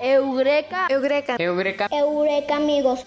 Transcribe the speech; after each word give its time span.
Eureka. 0.00 0.86
Eureka. 0.90 1.36
Eureka. 1.38 1.88
Eureka, 1.90 2.56
amigos. 2.56 3.00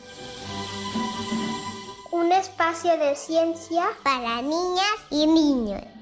Un 2.11 2.31
espacio 2.31 2.97
de 2.97 3.15
ciencia 3.15 3.85
para 4.03 4.41
niñas 4.41 4.95
y 5.11 5.27
niños. 5.27 5.94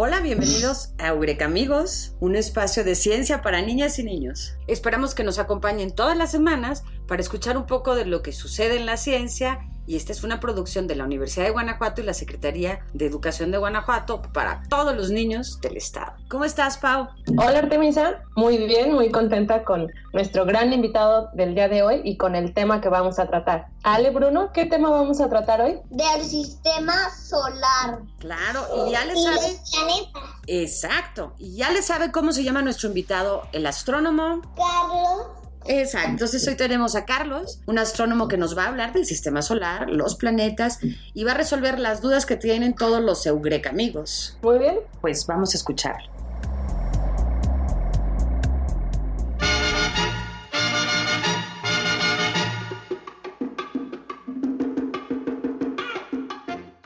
Hola, 0.00 0.20
bienvenidos 0.20 0.92
a 0.98 1.08
Eureka 1.08 1.46
Amigos, 1.46 2.14
un 2.20 2.36
espacio 2.36 2.84
de 2.84 2.94
ciencia 2.94 3.42
para 3.42 3.62
niñas 3.62 3.98
y 3.98 4.04
niños. 4.04 4.54
Esperamos 4.68 5.12
que 5.12 5.24
nos 5.24 5.40
acompañen 5.40 5.92
todas 5.92 6.16
las 6.16 6.30
semanas 6.30 6.84
para 7.08 7.20
escuchar 7.20 7.56
un 7.56 7.66
poco 7.66 7.96
de 7.96 8.04
lo 8.04 8.22
que 8.22 8.30
sucede 8.30 8.76
en 8.76 8.86
la 8.86 8.96
ciencia 8.96 9.58
y 9.88 9.96
esta 9.96 10.12
es 10.12 10.22
una 10.22 10.38
producción 10.38 10.86
de 10.86 10.94
la 10.96 11.04
Universidad 11.04 11.46
de 11.46 11.50
Guanajuato 11.50 12.02
y 12.02 12.04
la 12.04 12.12
Secretaría 12.12 12.80
de 12.92 13.06
Educación 13.06 13.50
de 13.50 13.56
Guanajuato 13.56 14.20
para 14.34 14.62
todos 14.68 14.94
los 14.94 15.10
niños 15.10 15.58
del 15.62 15.78
estado. 15.78 16.12
¿Cómo 16.28 16.44
estás, 16.44 16.76
Pau? 16.76 17.08
Hola, 17.38 17.60
Artemisa. 17.60 18.22
Muy 18.36 18.58
bien, 18.58 18.92
muy 18.92 19.10
contenta 19.10 19.64
con 19.64 19.90
nuestro 20.12 20.44
gran 20.44 20.74
invitado 20.74 21.30
del 21.32 21.54
día 21.54 21.68
de 21.68 21.82
hoy 21.82 22.02
y 22.04 22.18
con 22.18 22.36
el 22.36 22.52
tema 22.52 22.82
que 22.82 22.90
vamos 22.90 23.18
a 23.18 23.28
tratar. 23.28 23.68
Ale, 23.82 24.10
Bruno, 24.10 24.50
¿qué 24.52 24.66
tema 24.66 24.90
vamos 24.90 25.22
a 25.22 25.30
tratar 25.30 25.62
hoy? 25.62 25.80
Del 25.88 26.22
sistema 26.22 27.08
solar. 27.10 28.00
Claro, 28.18 28.66
y 28.86 28.90
ya 28.90 29.06
le 29.06 29.18
Y 29.18 29.22
sabe. 29.22 29.36
los 29.36 29.70
planetas. 29.70 30.22
Exacto, 30.46 31.32
y 31.38 31.56
ya 31.56 31.70
le 31.70 31.80
sabe 31.80 32.12
cómo 32.12 32.32
se 32.32 32.44
llama 32.44 32.60
nuestro 32.60 32.88
invitado, 32.88 33.44
el 33.52 33.64
astrónomo. 33.66 34.42
Carlos. 34.54 35.37
Exacto, 35.66 36.08
entonces 36.10 36.46
hoy 36.48 36.56
tenemos 36.56 36.94
a 36.94 37.04
Carlos, 37.04 37.60
un 37.66 37.78
astrónomo 37.78 38.28
que 38.28 38.36
nos 38.36 38.56
va 38.56 38.64
a 38.64 38.68
hablar 38.68 38.92
del 38.92 39.04
sistema 39.04 39.42
solar, 39.42 39.90
los 39.90 40.14
planetas 40.16 40.78
y 41.14 41.24
va 41.24 41.32
a 41.32 41.34
resolver 41.34 41.78
las 41.78 42.00
dudas 42.00 42.26
que 42.26 42.36
tienen 42.36 42.74
todos 42.74 43.02
los 43.02 43.26
Eureka 43.26 43.70
amigos. 43.70 44.38
Muy 44.42 44.58
bien. 44.58 44.78
Pues 45.00 45.26
vamos 45.26 45.54
a 45.54 45.56
escucharlo. 45.58 46.08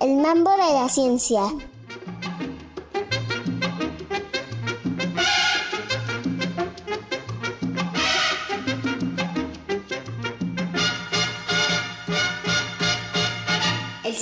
El 0.00 0.16
mambo 0.16 0.50
de 0.50 0.80
la 0.80 0.88
ciencia. 0.88 1.42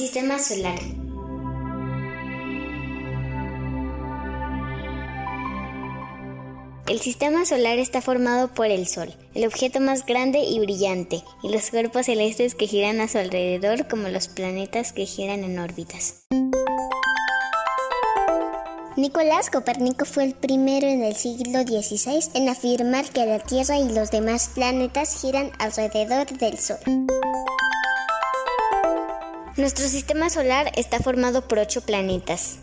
Sistema 0.01 0.39
solar. 0.39 0.79
El 6.89 7.01
sistema 7.01 7.45
solar 7.45 7.79
está 7.79 8.01
formado 8.01 8.49
por 8.49 8.69
el 8.69 8.87
Sol, 8.87 9.15
el 9.35 9.47
objeto 9.47 9.79
más 9.79 10.07
grande 10.07 10.39
y 10.39 10.59
brillante, 10.59 11.23
y 11.43 11.51
los 11.51 11.69
cuerpos 11.69 12.07
celestes 12.07 12.55
que 12.55 12.67
giran 12.67 13.03
a 13.03 13.09
su 13.09 13.19
alrededor 13.19 13.89
como 13.89 14.09
los 14.09 14.29
planetas 14.29 14.95
que 14.95 15.05
giran 15.05 15.45
en 15.45 15.59
órbitas. 15.59 16.25
Nicolás 18.97 19.51
Copérnico 19.51 20.07
fue 20.07 20.25
el 20.25 20.35
primero 20.35 20.87
en 20.87 21.05
el 21.05 21.15
siglo 21.15 21.61
XVI 21.61 22.23
en 22.33 22.49
afirmar 22.49 23.05
que 23.11 23.27
la 23.27 23.39
Tierra 23.39 23.79
y 23.79 23.91
los 23.91 24.11
demás 24.11 24.51
planetas 24.55 25.21
giran 25.21 25.51
alrededor 25.59 26.27
del 26.39 26.59
Sol. 26.59 26.79
Nuestro 29.61 29.87
sistema 29.89 30.31
solar 30.31 30.73
está 30.75 31.01
formado 31.01 31.47
por 31.47 31.59
ocho 31.59 31.83
planetas. 31.83 32.61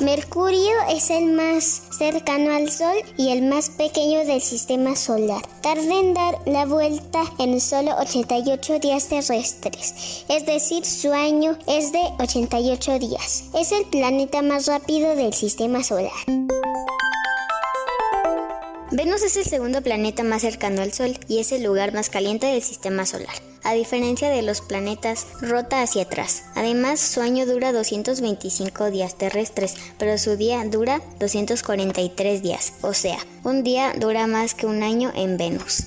Mercurio 0.00 0.72
es 0.90 1.10
el 1.10 1.26
más 1.26 1.82
cercano 1.96 2.50
al 2.50 2.68
Sol 2.68 2.96
y 3.16 3.30
el 3.30 3.42
más 3.42 3.70
pequeño 3.70 4.24
del 4.24 4.40
sistema 4.40 4.96
solar. 4.96 5.42
Tarda 5.62 6.00
en 6.00 6.14
dar 6.14 6.34
la 6.46 6.66
vuelta 6.66 7.22
en 7.38 7.60
solo 7.60 7.94
88 7.96 8.80
días 8.80 9.06
terrestres, 9.06 10.24
es 10.28 10.44
decir, 10.44 10.84
su 10.84 11.12
año 11.12 11.56
es 11.68 11.92
de 11.92 12.02
88 12.18 12.98
días. 12.98 13.44
Es 13.54 13.70
el 13.70 13.84
planeta 13.84 14.42
más 14.42 14.66
rápido 14.66 15.14
del 15.14 15.32
sistema 15.32 15.84
solar. 15.84 16.10
Venus 18.90 19.22
es 19.22 19.36
el 19.36 19.44
segundo 19.44 19.80
planeta 19.80 20.24
más 20.24 20.42
cercano 20.42 20.82
al 20.82 20.92
Sol 20.92 21.16
y 21.28 21.38
es 21.38 21.52
el 21.52 21.62
lugar 21.62 21.94
más 21.94 22.10
caliente 22.10 22.48
del 22.48 22.64
sistema 22.64 23.06
solar. 23.06 23.47
A 23.64 23.74
diferencia 23.74 24.30
de 24.30 24.42
los 24.42 24.60
planetas, 24.60 25.26
rota 25.40 25.82
hacia 25.82 26.02
atrás. 26.02 26.44
Además, 26.54 27.00
su 27.00 27.20
año 27.20 27.46
dura 27.46 27.72
225 27.72 28.90
días 28.90 29.16
terrestres, 29.16 29.74
pero 29.98 30.16
su 30.18 30.36
día 30.36 30.64
dura 30.64 31.02
243 31.18 32.42
días. 32.42 32.74
O 32.82 32.94
sea, 32.94 33.18
un 33.44 33.62
día 33.62 33.92
dura 33.98 34.26
más 34.26 34.54
que 34.54 34.66
un 34.66 34.82
año 34.82 35.12
en 35.14 35.36
Venus. 35.36 35.84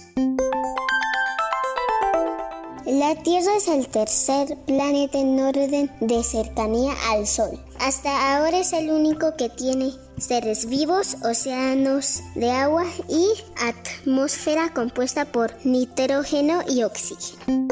La 2.86 3.16
Tierra 3.16 3.56
es 3.56 3.68
el 3.68 3.88
tercer 3.88 4.58
planeta 4.66 5.18
en 5.18 5.40
orden 5.40 5.90
de 6.02 6.24
cercanía 6.24 6.94
al 7.12 7.26
Sol. 7.26 7.60
Hasta 7.80 8.36
ahora 8.36 8.60
es 8.60 8.74
el 8.74 8.92
único 8.92 9.36
que 9.38 9.50
tiene 9.50 9.92
seres 10.22 10.68
vivos, 10.68 11.18
océanos 11.24 12.22
de 12.36 12.52
agua 12.52 12.86
y 13.10 13.28
atmósfera 13.60 14.72
compuesta 14.74 15.26
por 15.26 15.54
nitrógeno 15.66 16.62
y 16.70 16.84
oxígeno. 16.84 17.68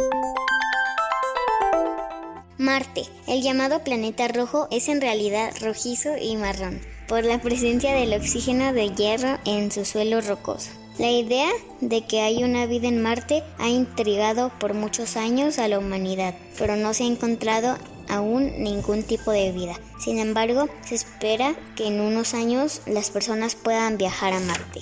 Marte, 2.58 3.04
el 3.28 3.42
llamado 3.42 3.84
planeta 3.84 4.28
rojo, 4.28 4.68
es 4.72 4.90
en 4.90 5.00
realidad 5.00 5.54
rojizo 5.62 6.18
y 6.20 6.36
marrón, 6.36 6.82
por 7.08 7.24
la 7.24 7.40
presencia 7.40 7.94
del 7.94 8.14
oxígeno 8.14 8.74
de 8.74 8.90
hierro 8.90 9.38
en 9.46 9.72
su 9.72 9.86
suelo 9.86 10.20
rocoso. 10.22 10.72
La 10.98 11.12
idea 11.12 11.50
de 11.80 12.06
que 12.06 12.20
hay 12.20 12.44
una 12.44 12.66
vida 12.66 12.90
en 12.90 13.02
Marte 13.02 13.44
ha 13.58 13.70
intrigado 13.70 14.52
por 14.60 14.74
muchos 14.74 15.16
años 15.16 15.58
a 15.58 15.70
la 15.70 15.80
humanidad, 15.80 16.36
pero 16.58 16.76
no 16.76 16.94
se 16.94 17.04
ha 17.04 17.08
encontrado 17.08 17.78
aún 18.09 18.62
ningún 18.62 19.03
tipo 19.03 19.31
de 19.31 19.52
vida. 19.52 19.80
Sin 20.00 20.20
embargo, 20.20 20.68
se 20.86 20.96
espera 20.96 21.56
que 21.75 21.88
en 21.88 22.02
unos 22.02 22.34
años 22.34 22.81
las 22.86 23.09
personas 23.09 23.56
puedan 23.56 23.97
viajar 23.97 24.34
a 24.34 24.40
Marte. 24.40 24.81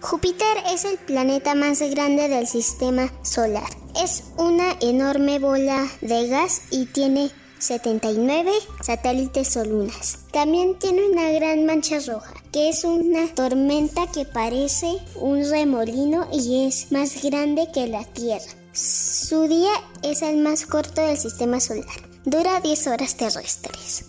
Júpiter 0.00 0.58
es 0.70 0.84
el 0.84 0.98
planeta 0.98 1.54
más 1.54 1.80
grande 1.80 2.28
del 2.28 2.46
sistema 2.46 3.10
solar. 3.22 3.68
Es 4.00 4.24
una 4.36 4.76
enorme 4.80 5.38
bola 5.38 5.88
de 6.02 6.28
gas 6.28 6.62
y 6.70 6.86
tiene 6.86 7.30
79 7.58 8.52
satélites 8.82 9.56
o 9.56 9.64
lunas. 9.64 10.18
También 10.30 10.78
tiene 10.78 11.08
una 11.08 11.30
gran 11.30 11.64
mancha 11.64 11.98
roja, 12.06 12.34
que 12.52 12.68
es 12.68 12.84
una 12.84 13.26
tormenta 13.28 14.06
que 14.12 14.26
parece 14.26 14.98
un 15.16 15.48
remolino 15.50 16.28
y 16.30 16.66
es 16.66 16.92
más 16.92 17.22
grande 17.22 17.68
que 17.72 17.86
la 17.86 18.04
Tierra. 18.04 18.63
Su 18.74 19.46
día 19.46 19.70
es 20.02 20.20
el 20.22 20.38
más 20.38 20.66
corto 20.66 21.00
del 21.00 21.16
sistema 21.16 21.60
solar. 21.60 21.86
Dura 22.24 22.60
10 22.60 22.88
horas 22.88 23.16
terrestres. 23.16 24.06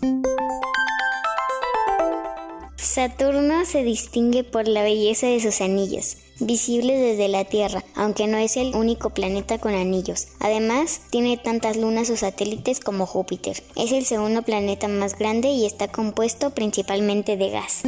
Saturno 2.76 3.64
se 3.66 3.84
distingue 3.84 4.44
por 4.44 4.68
la 4.68 4.82
belleza 4.82 5.28
de 5.28 5.40
sus 5.40 5.62
anillos, 5.62 6.18
visibles 6.40 7.00
desde 7.00 7.28
la 7.28 7.46
Tierra, 7.46 7.84
aunque 7.94 8.26
no 8.26 8.40
es 8.40 8.58
el 8.58 8.74
único 8.74 9.12
planeta 9.12 9.60
con 9.60 9.76
anillos. 9.76 10.30
Además, 10.40 11.00
tiene 11.12 11.38
tantas 11.38 11.78
lunas 11.78 12.10
o 12.10 12.18
satélites 12.18 12.80
como 12.80 13.06
Júpiter. 13.06 13.62
Es 13.76 13.92
el 13.92 14.04
segundo 14.04 14.42
planeta 14.42 14.88
más 14.88 15.16
grande 15.16 15.50
y 15.50 15.68
está 15.68 15.90
compuesto 15.90 16.56
principalmente 16.56 17.38
de 17.38 17.52
gas. 17.52 17.84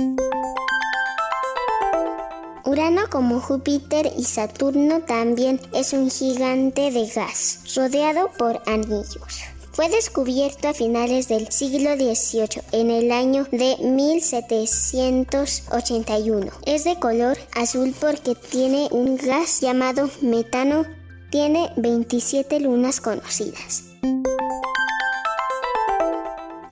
Urano, 2.67 3.09
como 3.09 3.39
Júpiter 3.39 4.11
y 4.17 4.25
Saturno, 4.25 4.99
también 4.99 5.61
es 5.73 5.93
un 5.93 6.11
gigante 6.11 6.91
de 6.91 7.07
gas, 7.07 7.61
rodeado 7.73 8.29
por 8.37 8.61
anillos. 8.65 9.39
Fue 9.71 9.87
descubierto 9.87 10.67
a 10.67 10.73
finales 10.73 11.29
del 11.29 11.49
siglo 11.49 11.95
XVIII, 11.95 12.61
en 12.73 12.91
el 12.91 13.13
año 13.13 13.47
de 13.53 13.77
1781. 13.79 16.51
Es 16.65 16.83
de 16.83 16.99
color 16.99 17.37
azul 17.55 17.95
porque 18.01 18.35
tiene 18.35 18.89
un 18.91 19.15
gas 19.15 19.61
llamado 19.61 20.09
metano. 20.21 20.83
Tiene 21.31 21.71
27 21.77 22.59
lunas 22.59 22.99
conocidas. 22.99 23.85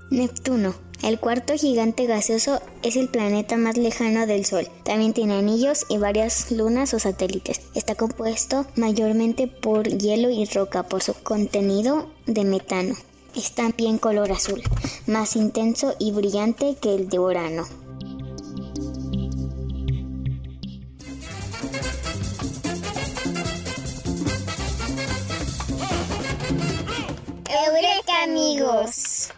Neptuno. 0.09 0.84
El 1.05 1.19
cuarto 1.19 1.53
gigante 1.53 2.07
gaseoso 2.07 2.61
es 2.81 2.95
el 2.95 3.09
planeta 3.09 3.57
más 3.57 3.77
lejano 3.77 4.25
del 4.25 4.43
Sol. 4.43 4.67
También 4.81 5.13
tiene 5.13 5.35
anillos 5.35 5.85
y 5.87 5.99
varias 5.99 6.49
lunas 6.51 6.95
o 6.95 6.99
satélites. 6.99 7.61
Está 7.75 7.93
compuesto 7.93 8.65
mayormente 8.75 9.45
por 9.45 9.87
hielo 9.87 10.31
y 10.31 10.45
roca 10.45 10.81
por 10.81 11.03
su 11.03 11.13
contenido 11.13 12.09
de 12.25 12.43
metano. 12.43 12.95
Es 13.35 13.51
también 13.51 13.99
color 13.99 14.31
azul, 14.31 14.63
más 15.05 15.35
intenso 15.35 15.93
y 15.99 16.11
brillante 16.11 16.75
que 16.81 16.95
el 16.95 17.07
de 17.07 17.19
Urano. 17.19 17.84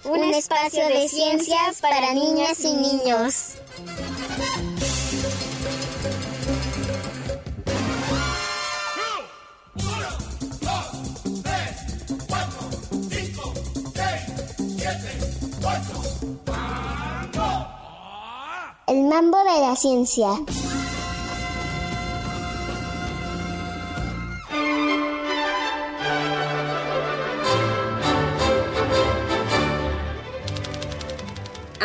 Un 0.09 0.33
espacio 0.33 0.87
de 0.87 1.07
ciencias 1.09 1.81
para 1.81 2.13
niñas 2.13 2.59
y 2.61 2.73
niños. 2.73 3.55
El 18.87 19.03
mambo 19.03 19.37
de 19.39 19.59
la 19.59 19.75
ciencia. 19.75 20.29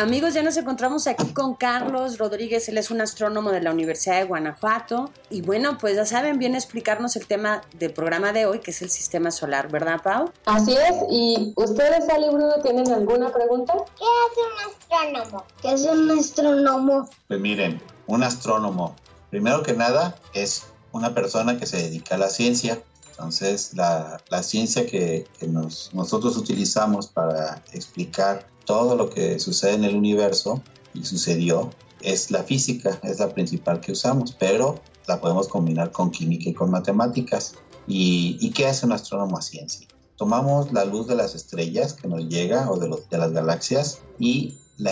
Amigos, 0.03 0.33
ya 0.33 0.43
nos 0.43 0.57
encontramos 0.57 1.07
aquí 1.07 1.31
con 1.31 1.55
Carlos 1.55 2.17
Rodríguez, 2.17 2.67
él 2.67 2.77
es 2.77 2.91
un 2.91 2.99
astrónomo 2.99 3.51
de 3.51 3.61
la 3.61 3.71
Universidad 3.71 4.17
de 4.17 4.25
Guanajuato 4.25 5.09
y 5.29 5.41
bueno, 5.41 5.77
pues 5.77 5.95
ya 5.95 6.05
saben, 6.05 6.39
viene 6.39 6.55
a 6.55 6.59
explicarnos 6.59 7.15
el 7.15 7.25
tema 7.25 7.61
del 7.79 7.93
programa 7.93 8.33
de 8.33 8.45
hoy, 8.45 8.59
que 8.59 8.71
es 8.71 8.81
el 8.81 8.89
sistema 8.89 9.31
solar, 9.31 9.71
¿verdad, 9.71 10.01
Pau? 10.03 10.29
Así 10.43 10.73
es, 10.73 10.93
y 11.09 11.53
ustedes, 11.55 12.09
Ali 12.09 12.27
Bruno, 12.27 12.55
¿tienen 12.61 12.91
alguna 12.91 13.31
pregunta? 13.31 13.75
¿Qué 13.97 14.03
hace 14.03 14.41
un 14.41 15.13
astrónomo? 15.13 15.45
¿Qué 15.61 15.71
es 15.71 15.85
un 15.85 16.11
astrónomo? 16.19 17.09
Pues 17.29 17.39
miren, 17.39 17.81
un 18.05 18.23
astrónomo, 18.23 18.97
primero 19.29 19.63
que 19.63 19.71
nada, 19.71 20.17
es 20.33 20.65
una 20.91 21.13
persona 21.15 21.57
que 21.57 21.65
se 21.65 21.77
dedica 21.77 22.15
a 22.15 22.17
la 22.17 22.27
ciencia. 22.27 22.83
Entonces, 23.11 23.73
la, 23.75 24.19
la 24.29 24.43
ciencia 24.43 24.85
que, 24.85 25.27
que 25.39 25.47
nos, 25.47 25.91
nosotros 25.93 26.35
utilizamos 26.35 27.07
para 27.07 27.63
explicar 27.71 28.47
todo 28.65 28.95
lo 28.95 29.09
que 29.09 29.39
sucede 29.39 29.73
en 29.73 29.83
el 29.83 29.95
universo 29.95 30.61
y 30.93 31.05
sucedió 31.05 31.71
es 32.01 32.31
la 32.31 32.43
física, 32.43 32.99
es 33.03 33.19
la 33.19 33.33
principal 33.33 33.79
que 33.79 33.93
usamos, 33.93 34.35
pero 34.37 34.79
la 35.07 35.19
podemos 35.19 35.47
combinar 35.47 35.91
con 35.91 36.11
química 36.11 36.49
y 36.49 36.53
con 36.53 36.69
matemáticas. 36.69 37.55
¿Y, 37.87 38.49
qué 38.51 38.67
hace 38.67 38.85
un 38.85 38.93
astrónomo 38.93 39.37
a 39.37 39.41
ciencia? 39.41 39.87
Tomamos 40.15 40.71
la 40.71 40.85
luz 40.85 41.07
de 41.07 41.15
las 41.15 41.35
estrellas 41.35 41.93
que 41.93 42.07
nos 42.07 42.27
llega 42.27 42.71
o 42.71 42.77
de 42.77 42.87
las 43.17 43.31
galaxias 43.31 43.99
y 44.19 44.55
la, 44.77 44.91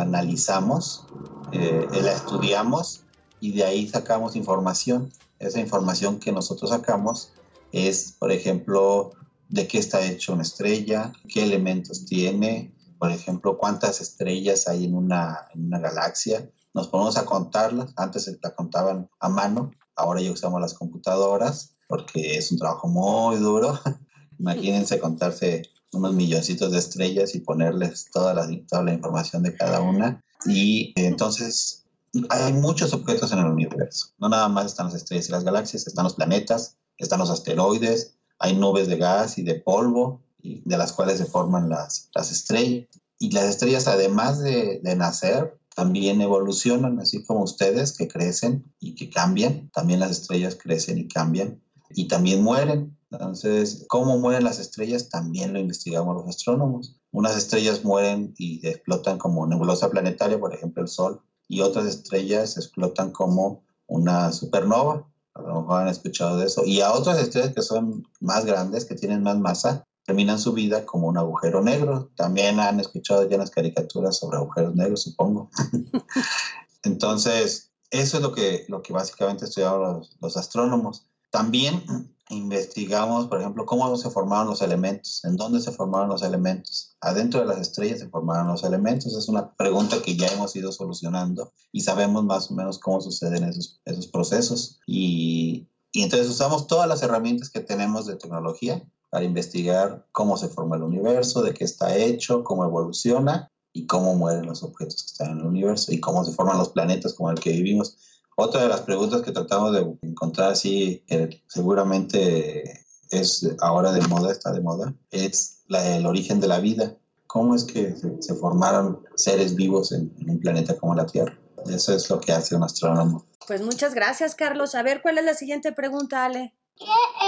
analizamos, 0.00 1.06
eh, 1.52 1.86
la 1.90 2.12
estudiamos 2.12 3.02
y 3.40 3.52
de 3.52 3.64
ahí 3.64 3.88
sacamos 3.88 4.36
información. 4.36 5.12
Esa 5.38 5.60
información 5.60 6.18
que 6.18 6.32
nosotros 6.32 6.70
sacamos 6.70 7.32
es, 7.72 8.14
por 8.18 8.32
ejemplo, 8.32 9.12
de 9.48 9.66
qué 9.66 9.78
está 9.78 10.04
hecho 10.06 10.32
una 10.32 10.42
estrella, 10.42 11.12
qué 11.28 11.42
elementos 11.42 12.06
tiene, 12.06 12.72
por 12.98 13.10
ejemplo, 13.10 13.58
cuántas 13.58 14.00
estrellas 14.00 14.68
hay 14.68 14.84
en 14.84 14.94
una, 14.94 15.48
en 15.54 15.66
una 15.66 15.78
galaxia. 15.78 16.50
Nos 16.72 16.88
ponemos 16.88 17.16
a 17.16 17.24
contarlas. 17.24 17.92
Antes 17.96 18.30
la 18.42 18.54
contaban 18.54 19.10
a 19.20 19.28
mano, 19.28 19.70
ahora 19.96 20.20
ya 20.20 20.32
usamos 20.32 20.60
las 20.60 20.74
computadoras 20.74 21.74
porque 21.88 22.36
es 22.36 22.50
un 22.52 22.58
trabajo 22.58 22.88
muy 22.88 23.36
duro. 23.36 23.78
Imagínense 24.38 24.98
contarse 24.98 25.62
unos 25.92 26.14
milloncitos 26.14 26.72
de 26.72 26.78
estrellas 26.78 27.34
y 27.34 27.40
ponerles 27.40 28.10
toda 28.12 28.34
la, 28.34 28.48
toda 28.68 28.82
la 28.82 28.92
información 28.92 29.42
de 29.42 29.54
cada 29.54 29.80
una. 29.80 30.22
Y 30.46 30.92
entonces 30.96 31.84
hay 32.30 32.52
muchos 32.52 32.92
objetos 32.92 33.32
en 33.32 33.40
el 33.40 33.46
universo. 33.46 34.08
No 34.18 34.28
nada 34.28 34.48
más 34.48 34.66
están 34.66 34.86
las 34.86 34.96
estrellas 34.96 35.28
y 35.28 35.32
las 35.32 35.44
galaxias, 35.44 35.86
están 35.86 36.04
los 36.04 36.14
planetas, 36.14 36.76
están 36.98 37.20
los 37.20 37.30
asteroides, 37.30 38.16
hay 38.38 38.56
nubes 38.56 38.88
de 38.88 38.96
gas 38.96 39.38
y 39.38 39.42
de 39.42 39.54
polvo, 39.54 40.23
de 40.44 40.76
las 40.76 40.92
cuales 40.92 41.18
se 41.18 41.24
forman 41.24 41.68
las, 41.68 42.10
las 42.14 42.30
estrellas. 42.30 42.88
Y 43.18 43.30
las 43.30 43.44
estrellas, 43.44 43.88
además 43.88 44.40
de, 44.40 44.80
de, 44.82 44.96
nacer, 44.96 45.58
también 45.74 46.20
evolucionan, 46.20 47.00
así 47.00 47.24
como 47.24 47.42
ustedes 47.42 47.96
que 47.96 48.08
crecen 48.08 48.64
y 48.78 48.94
que 48.94 49.08
cambian. 49.08 49.70
También 49.70 50.00
las 50.00 50.10
estrellas 50.10 50.56
crecen 50.60 50.98
y 50.98 51.08
cambian 51.08 51.60
y 51.90 52.08
también 52.08 52.42
mueren. 52.42 52.96
Entonces, 53.10 53.84
¿cómo 53.88 54.18
mueren 54.18 54.44
las 54.44 54.58
estrellas? 54.58 55.08
También 55.08 55.52
lo 55.52 55.60
investigamos 55.60 56.16
los 56.16 56.28
astrónomos. 56.28 56.96
Unas 57.12 57.36
estrellas 57.36 57.84
mueren 57.84 58.34
y 58.36 58.66
explotan 58.66 59.18
como 59.18 59.46
nebulosa 59.46 59.90
planetaria, 59.90 60.38
por 60.38 60.54
ejemplo 60.54 60.82
el 60.82 60.88
Sol, 60.88 61.22
y 61.48 61.60
otras 61.60 61.86
estrellas 61.86 62.56
explotan 62.56 63.12
como 63.12 63.62
una 63.86 64.32
supernova. 64.32 65.08
A 65.34 65.42
lo 65.42 65.60
mejor 65.60 65.82
han 65.82 65.88
escuchado 65.88 66.38
de 66.38 66.46
eso. 66.46 66.64
Y 66.64 66.80
a 66.80 66.92
otras 66.92 67.20
estrellas 67.20 67.54
que 67.54 67.62
son 67.62 68.06
más 68.20 68.44
grandes, 68.44 68.84
que 68.84 68.94
tienen 68.94 69.22
más 69.22 69.38
masa, 69.38 69.86
terminan 70.04 70.38
su 70.38 70.52
vida 70.52 70.84
como 70.84 71.08
un 71.08 71.18
agujero 71.18 71.62
negro. 71.62 72.10
También 72.16 72.60
han 72.60 72.80
escuchado 72.80 73.28
ya 73.28 73.38
las 73.38 73.50
caricaturas 73.50 74.18
sobre 74.18 74.36
agujeros 74.36 74.74
negros, 74.74 75.02
supongo. 75.02 75.50
Entonces, 76.82 77.72
eso 77.90 78.18
es 78.18 78.22
lo 78.22 78.32
que, 78.32 78.64
lo 78.68 78.82
que 78.82 78.92
básicamente 78.92 79.46
estudiaban 79.46 79.80
los, 79.80 80.16
los, 80.20 80.36
astrónomos. 80.36 81.06
También 81.30 81.82
investigamos, 82.28 83.28
por 83.28 83.40
ejemplo, 83.40 83.66
cómo 83.66 83.96
se 83.96 84.10
formaron 84.10 84.48
los 84.48 84.62
elementos, 84.62 85.24
en 85.24 85.36
dónde 85.36 85.60
se 85.60 85.72
formaron 85.72 86.08
los 86.08 86.22
elementos. 86.22 86.96
Adentro 87.00 87.40
de 87.40 87.46
las 87.46 87.58
estrellas 87.58 88.00
se 88.00 88.08
formaron 88.08 88.48
los 88.48 88.64
elementos. 88.64 89.16
Es 89.16 89.28
una 89.28 89.54
pregunta 89.54 90.02
que 90.02 90.16
ya 90.16 90.28
hemos 90.28 90.54
ido 90.54 90.70
solucionando 90.72 91.52
y 91.72 91.80
sabemos 91.80 92.24
más 92.24 92.50
o 92.50 92.54
menos 92.54 92.78
cómo 92.78 93.00
suceden 93.00 93.44
esos, 93.44 93.80
esos 93.84 94.06
procesos. 94.08 94.80
Y, 94.86 95.68
y 95.92 96.02
entonces 96.02 96.28
usamos 96.28 96.66
todas 96.66 96.88
las 96.88 97.02
herramientas 97.02 97.48
que 97.48 97.60
tenemos 97.60 98.06
de 98.06 98.16
tecnología 98.16 98.86
para 99.14 99.26
investigar 99.26 100.04
cómo 100.10 100.36
se 100.36 100.48
forma 100.48 100.74
el 100.74 100.82
universo, 100.82 101.40
de 101.40 101.54
qué 101.54 101.62
está 101.62 101.96
hecho, 101.96 102.42
cómo 102.42 102.64
evoluciona 102.64 103.48
y 103.72 103.86
cómo 103.86 104.16
mueren 104.16 104.44
los 104.44 104.64
objetos 104.64 105.04
que 105.04 105.06
están 105.06 105.30
en 105.30 105.38
el 105.38 105.46
universo 105.46 105.92
y 105.92 106.00
cómo 106.00 106.24
se 106.24 106.32
forman 106.32 106.58
los 106.58 106.70
planetas 106.70 107.14
como 107.14 107.30
el 107.30 107.38
que 107.38 107.52
vivimos. 107.52 107.96
Otra 108.36 108.62
de 108.62 108.68
las 108.68 108.80
preguntas 108.80 109.22
que 109.22 109.30
tratamos 109.30 109.72
de 109.72 109.86
encontrar 110.02 110.50
así, 110.50 111.04
que 111.06 111.44
seguramente 111.46 112.84
es 113.12 113.48
ahora 113.60 113.92
de 113.92 114.00
moda, 114.08 114.32
está 114.32 114.50
de 114.50 114.60
moda, 114.60 114.92
es 115.12 115.62
la, 115.68 115.96
el 115.96 116.06
origen 116.06 116.40
de 116.40 116.48
la 116.48 116.58
vida. 116.58 116.96
¿Cómo 117.28 117.54
es 117.54 117.62
que 117.62 117.94
se, 118.18 118.34
formaron 118.34 119.04
seres 119.14 119.54
vivos 119.54 119.92
en, 119.92 120.12
en 120.18 120.28
un 120.28 120.40
planeta 120.40 120.76
como 120.76 120.96
la 120.96 121.06
Tierra? 121.06 121.38
Eso 121.66 121.94
es 121.94 122.10
lo 122.10 122.18
que 122.18 122.32
hace 122.32 122.56
un 122.56 122.64
astrónomo. 122.64 123.26
Pues 123.46 123.62
muchas 123.62 123.94
gracias, 123.94 124.34
Carlos. 124.34 124.74
A 124.74 124.82
ver, 124.82 125.02
¿cuál 125.02 125.18
es 125.18 125.24
la 125.24 125.34
siguiente 125.34 125.70
pregunta, 125.70 126.24
Ale? 126.24 126.52
¿Qué 126.76 126.84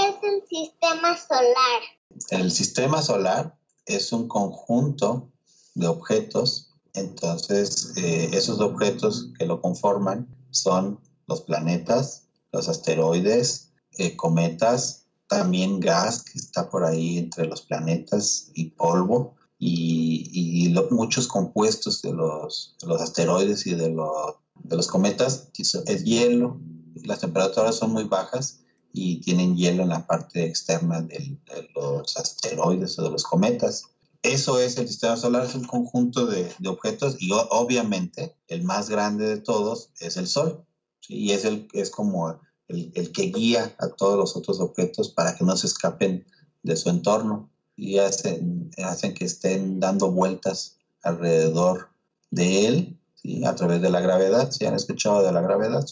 es 0.08 0.16
el 0.22 0.42
sistema 0.48 1.16
solar? 1.16 1.82
El 2.30 2.50
sistema 2.50 3.02
solar 3.02 3.56
es 3.84 4.12
un 4.12 4.28
conjunto 4.28 5.30
de 5.74 5.86
objetos. 5.86 6.74
Entonces, 6.94 7.92
eh, 7.96 8.30
esos 8.32 8.60
objetos 8.60 9.30
que 9.38 9.46
lo 9.46 9.60
conforman 9.60 10.28
son 10.50 11.00
los 11.26 11.42
planetas, 11.42 12.28
los 12.52 12.68
asteroides, 12.68 13.72
eh, 13.98 14.16
cometas, 14.16 15.06
también 15.28 15.80
gas 15.80 16.22
que 16.22 16.38
está 16.38 16.70
por 16.70 16.84
ahí 16.84 17.18
entre 17.18 17.46
los 17.46 17.62
planetas 17.62 18.50
y 18.54 18.70
polvo 18.70 19.34
y, 19.58 20.74
muchos 20.90 21.26
compuestos 21.26 22.02
de 22.02 22.12
los, 22.12 22.76
asteroides 23.00 23.66
y 23.66 23.74
de, 23.74 23.88
de 23.88 24.76
los 24.76 24.86
cometas 24.86 25.48
es 25.58 26.04
hielo. 26.04 26.60
Las 27.02 27.20
temperaturas 27.20 27.76
son 27.76 27.92
muy 27.92 28.04
bajas 28.04 28.60
y 28.96 29.20
tienen 29.20 29.54
hielo 29.54 29.82
en 29.82 29.90
la 29.90 30.06
parte 30.06 30.46
externa 30.46 31.02
de 31.02 31.38
los 31.74 32.16
asteroides 32.16 32.98
o 32.98 33.02
de 33.02 33.10
los 33.10 33.24
cometas. 33.24 33.84
Eso 34.22 34.58
es 34.58 34.78
el 34.78 34.88
sistema 34.88 35.18
solar, 35.18 35.44
es 35.44 35.54
un 35.54 35.64
conjunto 35.64 36.24
de, 36.24 36.50
de 36.58 36.68
objetos 36.70 37.16
y 37.20 37.30
obviamente 37.50 38.34
el 38.48 38.62
más 38.62 38.88
grande 38.88 39.28
de 39.28 39.36
todos 39.36 39.90
es 40.00 40.16
el 40.16 40.26
Sol. 40.26 40.64
Y 41.08 41.32
es, 41.32 41.44
el, 41.44 41.68
es 41.74 41.90
como 41.90 42.40
el, 42.68 42.90
el, 42.94 43.12
que 43.12 43.24
guía 43.24 43.76
a 43.78 43.88
todos 43.88 44.16
los 44.16 44.34
otros 44.34 44.60
objetos 44.60 45.10
para 45.10 45.36
que 45.36 45.44
no 45.44 45.56
se 45.58 45.66
escapen 45.66 46.24
de 46.62 46.76
su 46.76 46.88
entorno 46.88 47.50
y 47.76 47.98
hacen, 47.98 48.70
hacen 48.82 49.12
que 49.12 49.26
estén 49.26 49.78
dando 49.78 50.10
vueltas 50.10 50.78
alrededor 51.02 51.90
de 52.30 52.66
él 52.66 52.95
¿sí? 53.26 53.44
a 53.44 53.54
través 53.54 53.82
de 53.82 53.90
la 53.90 54.00
gravedad. 54.00 54.50
Si 54.50 54.64
han 54.66 54.74
escuchado 54.74 55.22
de 55.22 55.32
la 55.32 55.40
gravedad, 55.40 55.84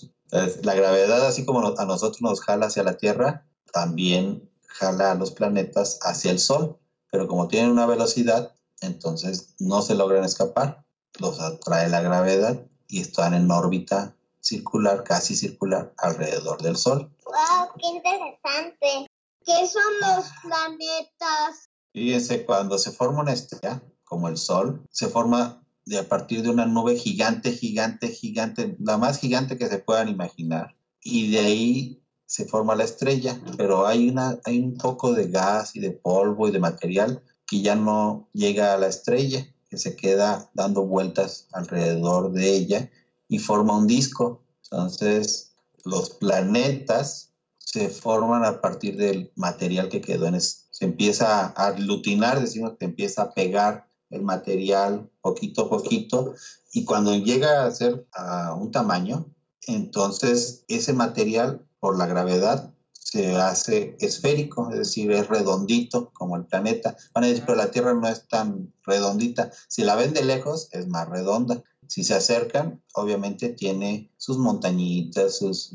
la 0.62 0.74
gravedad, 0.74 1.26
así 1.26 1.44
como 1.44 1.74
a 1.78 1.84
nosotros 1.84 2.22
nos 2.22 2.40
jala 2.40 2.66
hacia 2.66 2.82
la 2.82 2.96
Tierra, 2.96 3.46
también 3.72 4.50
jala 4.66 5.12
a 5.12 5.14
los 5.14 5.32
planetas 5.32 5.98
hacia 6.02 6.30
el 6.30 6.38
Sol, 6.38 6.78
pero 7.10 7.28
como 7.28 7.48
tienen 7.48 7.70
una 7.70 7.86
velocidad, 7.86 8.52
entonces 8.80 9.54
no 9.58 9.82
se 9.82 9.94
logran 9.94 10.24
escapar, 10.24 10.84
los 11.20 11.40
atrae 11.40 11.88
la 11.88 12.00
gravedad 12.00 12.60
y 12.88 13.00
están 13.00 13.34
en 13.34 13.50
órbita 13.50 14.16
circular, 14.40 15.04
casi 15.04 15.36
circular, 15.36 15.92
alrededor 15.98 16.60
del 16.60 16.76
Sol. 16.76 17.10
¡Wow! 17.24 17.68
¡Qué 17.78 17.86
interesante! 17.86 19.06
¿Qué 19.44 19.66
son 19.66 19.82
los 20.00 20.26
planetas? 20.42 21.68
Fíjense, 21.92 22.44
cuando 22.44 22.78
se 22.78 22.90
forma 22.92 23.20
una 23.20 23.32
estrella, 23.32 23.82
como 24.04 24.28
el 24.28 24.36
Sol, 24.36 24.84
se 24.90 25.08
forma 25.08 25.63
de 25.86 25.98
a 25.98 26.08
partir 26.08 26.42
de 26.42 26.50
una 26.50 26.66
nube 26.66 26.96
gigante, 26.96 27.52
gigante, 27.52 28.08
gigante, 28.08 28.76
la 28.80 28.96
más 28.96 29.18
gigante 29.18 29.58
que 29.58 29.68
se 29.68 29.78
puedan 29.78 30.08
imaginar. 30.08 30.76
Y 31.02 31.30
de 31.30 31.38
ahí 31.40 32.04
se 32.26 32.46
forma 32.46 32.74
la 32.74 32.84
estrella, 32.84 33.38
pero 33.56 33.86
hay, 33.86 34.08
una, 34.08 34.38
hay 34.44 34.58
un 34.58 34.76
poco 34.76 35.12
de 35.12 35.28
gas 35.28 35.76
y 35.76 35.80
de 35.80 35.90
polvo 35.90 36.48
y 36.48 36.52
de 36.52 36.58
material 36.58 37.22
que 37.46 37.60
ya 37.60 37.74
no 37.74 38.28
llega 38.32 38.72
a 38.72 38.78
la 38.78 38.88
estrella, 38.88 39.46
que 39.68 39.76
se 39.76 39.94
queda 39.96 40.50
dando 40.54 40.86
vueltas 40.86 41.48
alrededor 41.52 42.32
de 42.32 42.54
ella 42.54 42.90
y 43.28 43.38
forma 43.38 43.76
un 43.76 43.86
disco. 43.86 44.42
Entonces, 44.64 45.54
los 45.84 46.10
planetas 46.10 47.34
se 47.58 47.88
forman 47.88 48.44
a 48.44 48.60
partir 48.60 48.96
del 48.96 49.32
material 49.36 49.88
que 49.88 50.00
quedó 50.00 50.26
en 50.26 50.36
ese. 50.36 50.64
Se 50.70 50.84
empieza 50.84 51.46
a 51.46 51.66
aglutinar, 51.66 52.40
decimos 52.40 52.76
que 52.78 52.86
empieza 52.86 53.22
a 53.22 53.34
pegar 53.34 53.88
el 54.14 54.23
material 54.23 55.11
poquito 55.21 55.62
a 55.62 55.68
poquito 55.68 56.35
y 56.73 56.85
cuando 56.85 57.14
llega 57.14 57.64
a 57.64 57.71
ser 57.71 58.06
a 58.12 58.54
un 58.54 58.71
tamaño, 58.71 59.26
entonces 59.66 60.64
ese 60.68 60.92
material 60.92 61.64
por 61.80 61.99
la 61.99 62.06
gravedad 62.06 62.75
se 62.92 63.37
hace 63.37 63.97
esférico, 64.00 64.71
es 64.71 64.78
decir, 64.78 65.12
es 65.12 65.28
redondito 65.28 66.11
como 66.14 66.37
el 66.37 66.47
planeta. 66.47 66.97
Van 67.12 67.23
a 67.23 67.26
decir, 67.28 67.44
pero 67.47 67.56
la 67.56 67.71
Tierra 67.71 67.94
no 67.94 68.09
es 68.09 68.26
tan 68.26 68.73
redondita. 68.83 69.52
Si 69.68 69.83
la 69.83 69.94
ven 69.94 70.14
de 70.14 70.25
lejos, 70.25 70.68
es 70.73 70.88
más 70.88 71.09
redonda. 71.09 71.62
Si 71.87 72.02
se 72.02 72.14
acercan, 72.14 72.83
obviamente 72.94 73.50
tiene 73.50 74.11
sus 74.16 74.38
montañitas, 74.38 75.38
sus, 75.38 75.73